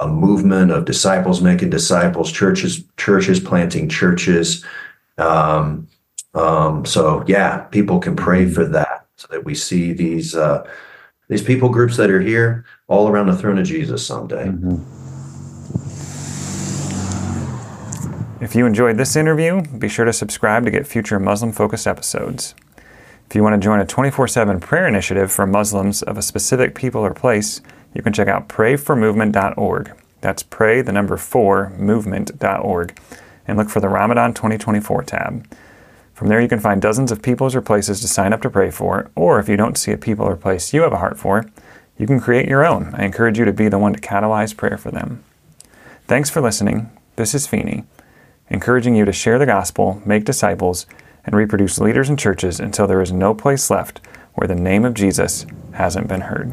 A 0.00 0.08
movement 0.08 0.72
of 0.72 0.84
disciples 0.84 1.40
making 1.40 1.70
disciples, 1.70 2.32
churches, 2.32 2.82
churches 2.96 3.38
planting 3.38 3.88
churches. 3.88 4.64
Um, 5.18 5.86
um, 6.34 6.84
so 6.84 7.22
yeah, 7.26 7.58
people 7.58 8.00
can 8.00 8.16
pray 8.16 8.48
for 8.48 8.64
that 8.64 9.06
so 9.16 9.28
that 9.30 9.44
we 9.44 9.54
see 9.54 9.92
these 9.92 10.34
uh, 10.34 10.68
these 11.28 11.42
people 11.42 11.68
groups 11.68 11.96
that 11.96 12.10
are 12.10 12.20
here 12.20 12.64
all 12.88 13.08
around 13.08 13.26
the 13.26 13.36
throne 13.36 13.58
of 13.58 13.66
Jesus 13.66 14.06
someday. 14.06 14.46
Mhm. 14.46 14.80
If 18.40 18.56
you 18.56 18.66
enjoyed 18.66 18.96
this 18.96 19.14
interview, 19.14 19.62
be 19.78 19.88
sure 19.88 20.04
to 20.04 20.12
subscribe 20.12 20.64
to 20.64 20.70
get 20.70 20.86
future 20.86 21.20
Muslim 21.20 21.52
focused 21.52 21.86
episodes. 21.86 22.54
If 23.30 23.36
you 23.36 23.42
want 23.42 23.54
to 23.54 23.64
join 23.64 23.80
a 23.80 23.86
24 23.86 24.26
7 24.26 24.60
prayer 24.60 24.86
initiative 24.86 25.30
for 25.30 25.46
Muslims 25.46 26.02
of 26.02 26.18
a 26.18 26.22
specific 26.22 26.74
people 26.74 27.02
or 27.02 27.14
place, 27.14 27.62
you 27.94 28.02
can 28.02 28.12
check 28.12 28.28
out 28.28 28.48
pray4movement.org. 28.48 29.92
That's 30.20 30.42
pray, 30.42 30.82
the 30.82 30.92
number 30.92 31.16
4, 31.16 31.72
movement.org, 31.78 32.98
and 33.46 33.56
look 33.56 33.70
for 33.70 33.80
the 33.80 33.88
Ramadan 33.88 34.34
2024 34.34 35.02
tab. 35.04 35.46
From 36.14 36.28
there, 36.28 36.40
you 36.40 36.48
can 36.48 36.60
find 36.60 36.80
dozens 36.80 37.10
of 37.10 37.22
peoples 37.22 37.54
or 37.54 37.62
places 37.62 38.00
to 38.00 38.08
sign 38.08 38.32
up 38.32 38.42
to 38.42 38.50
pray 38.50 38.70
for, 38.70 39.10
or 39.14 39.38
if 39.38 39.48
you 39.48 39.56
don't 39.56 39.78
see 39.78 39.92
a 39.92 39.96
people 39.96 40.26
or 40.26 40.36
place 40.36 40.72
you 40.72 40.82
have 40.82 40.92
a 40.92 40.98
heart 40.98 41.18
for, 41.18 41.44
you 41.98 42.06
can 42.06 42.20
create 42.20 42.48
your 42.48 42.64
own. 42.64 42.94
I 42.94 43.04
encourage 43.04 43.38
you 43.38 43.44
to 43.44 43.52
be 43.52 43.68
the 43.68 43.78
one 43.78 43.92
to 43.94 44.00
catalyze 44.00 44.56
prayer 44.56 44.76
for 44.76 44.90
them. 44.90 45.24
Thanks 46.06 46.30
for 46.30 46.40
listening. 46.40 46.90
This 47.16 47.34
is 47.34 47.46
Pheaney, 47.46 47.84
encouraging 48.50 48.94
you 48.94 49.04
to 49.04 49.12
share 49.12 49.38
the 49.38 49.46
gospel, 49.46 50.02
make 50.04 50.24
disciples, 50.24 50.86
and 51.24 51.34
reproduce 51.34 51.78
leaders 51.78 52.08
and 52.08 52.18
churches 52.18 52.60
until 52.60 52.86
there 52.86 53.00
is 53.00 53.12
no 53.12 53.34
place 53.34 53.70
left 53.70 54.00
where 54.34 54.48
the 54.48 54.54
name 54.54 54.84
of 54.84 54.94
Jesus 54.94 55.46
hasn't 55.72 56.08
been 56.08 56.22
heard. 56.22 56.52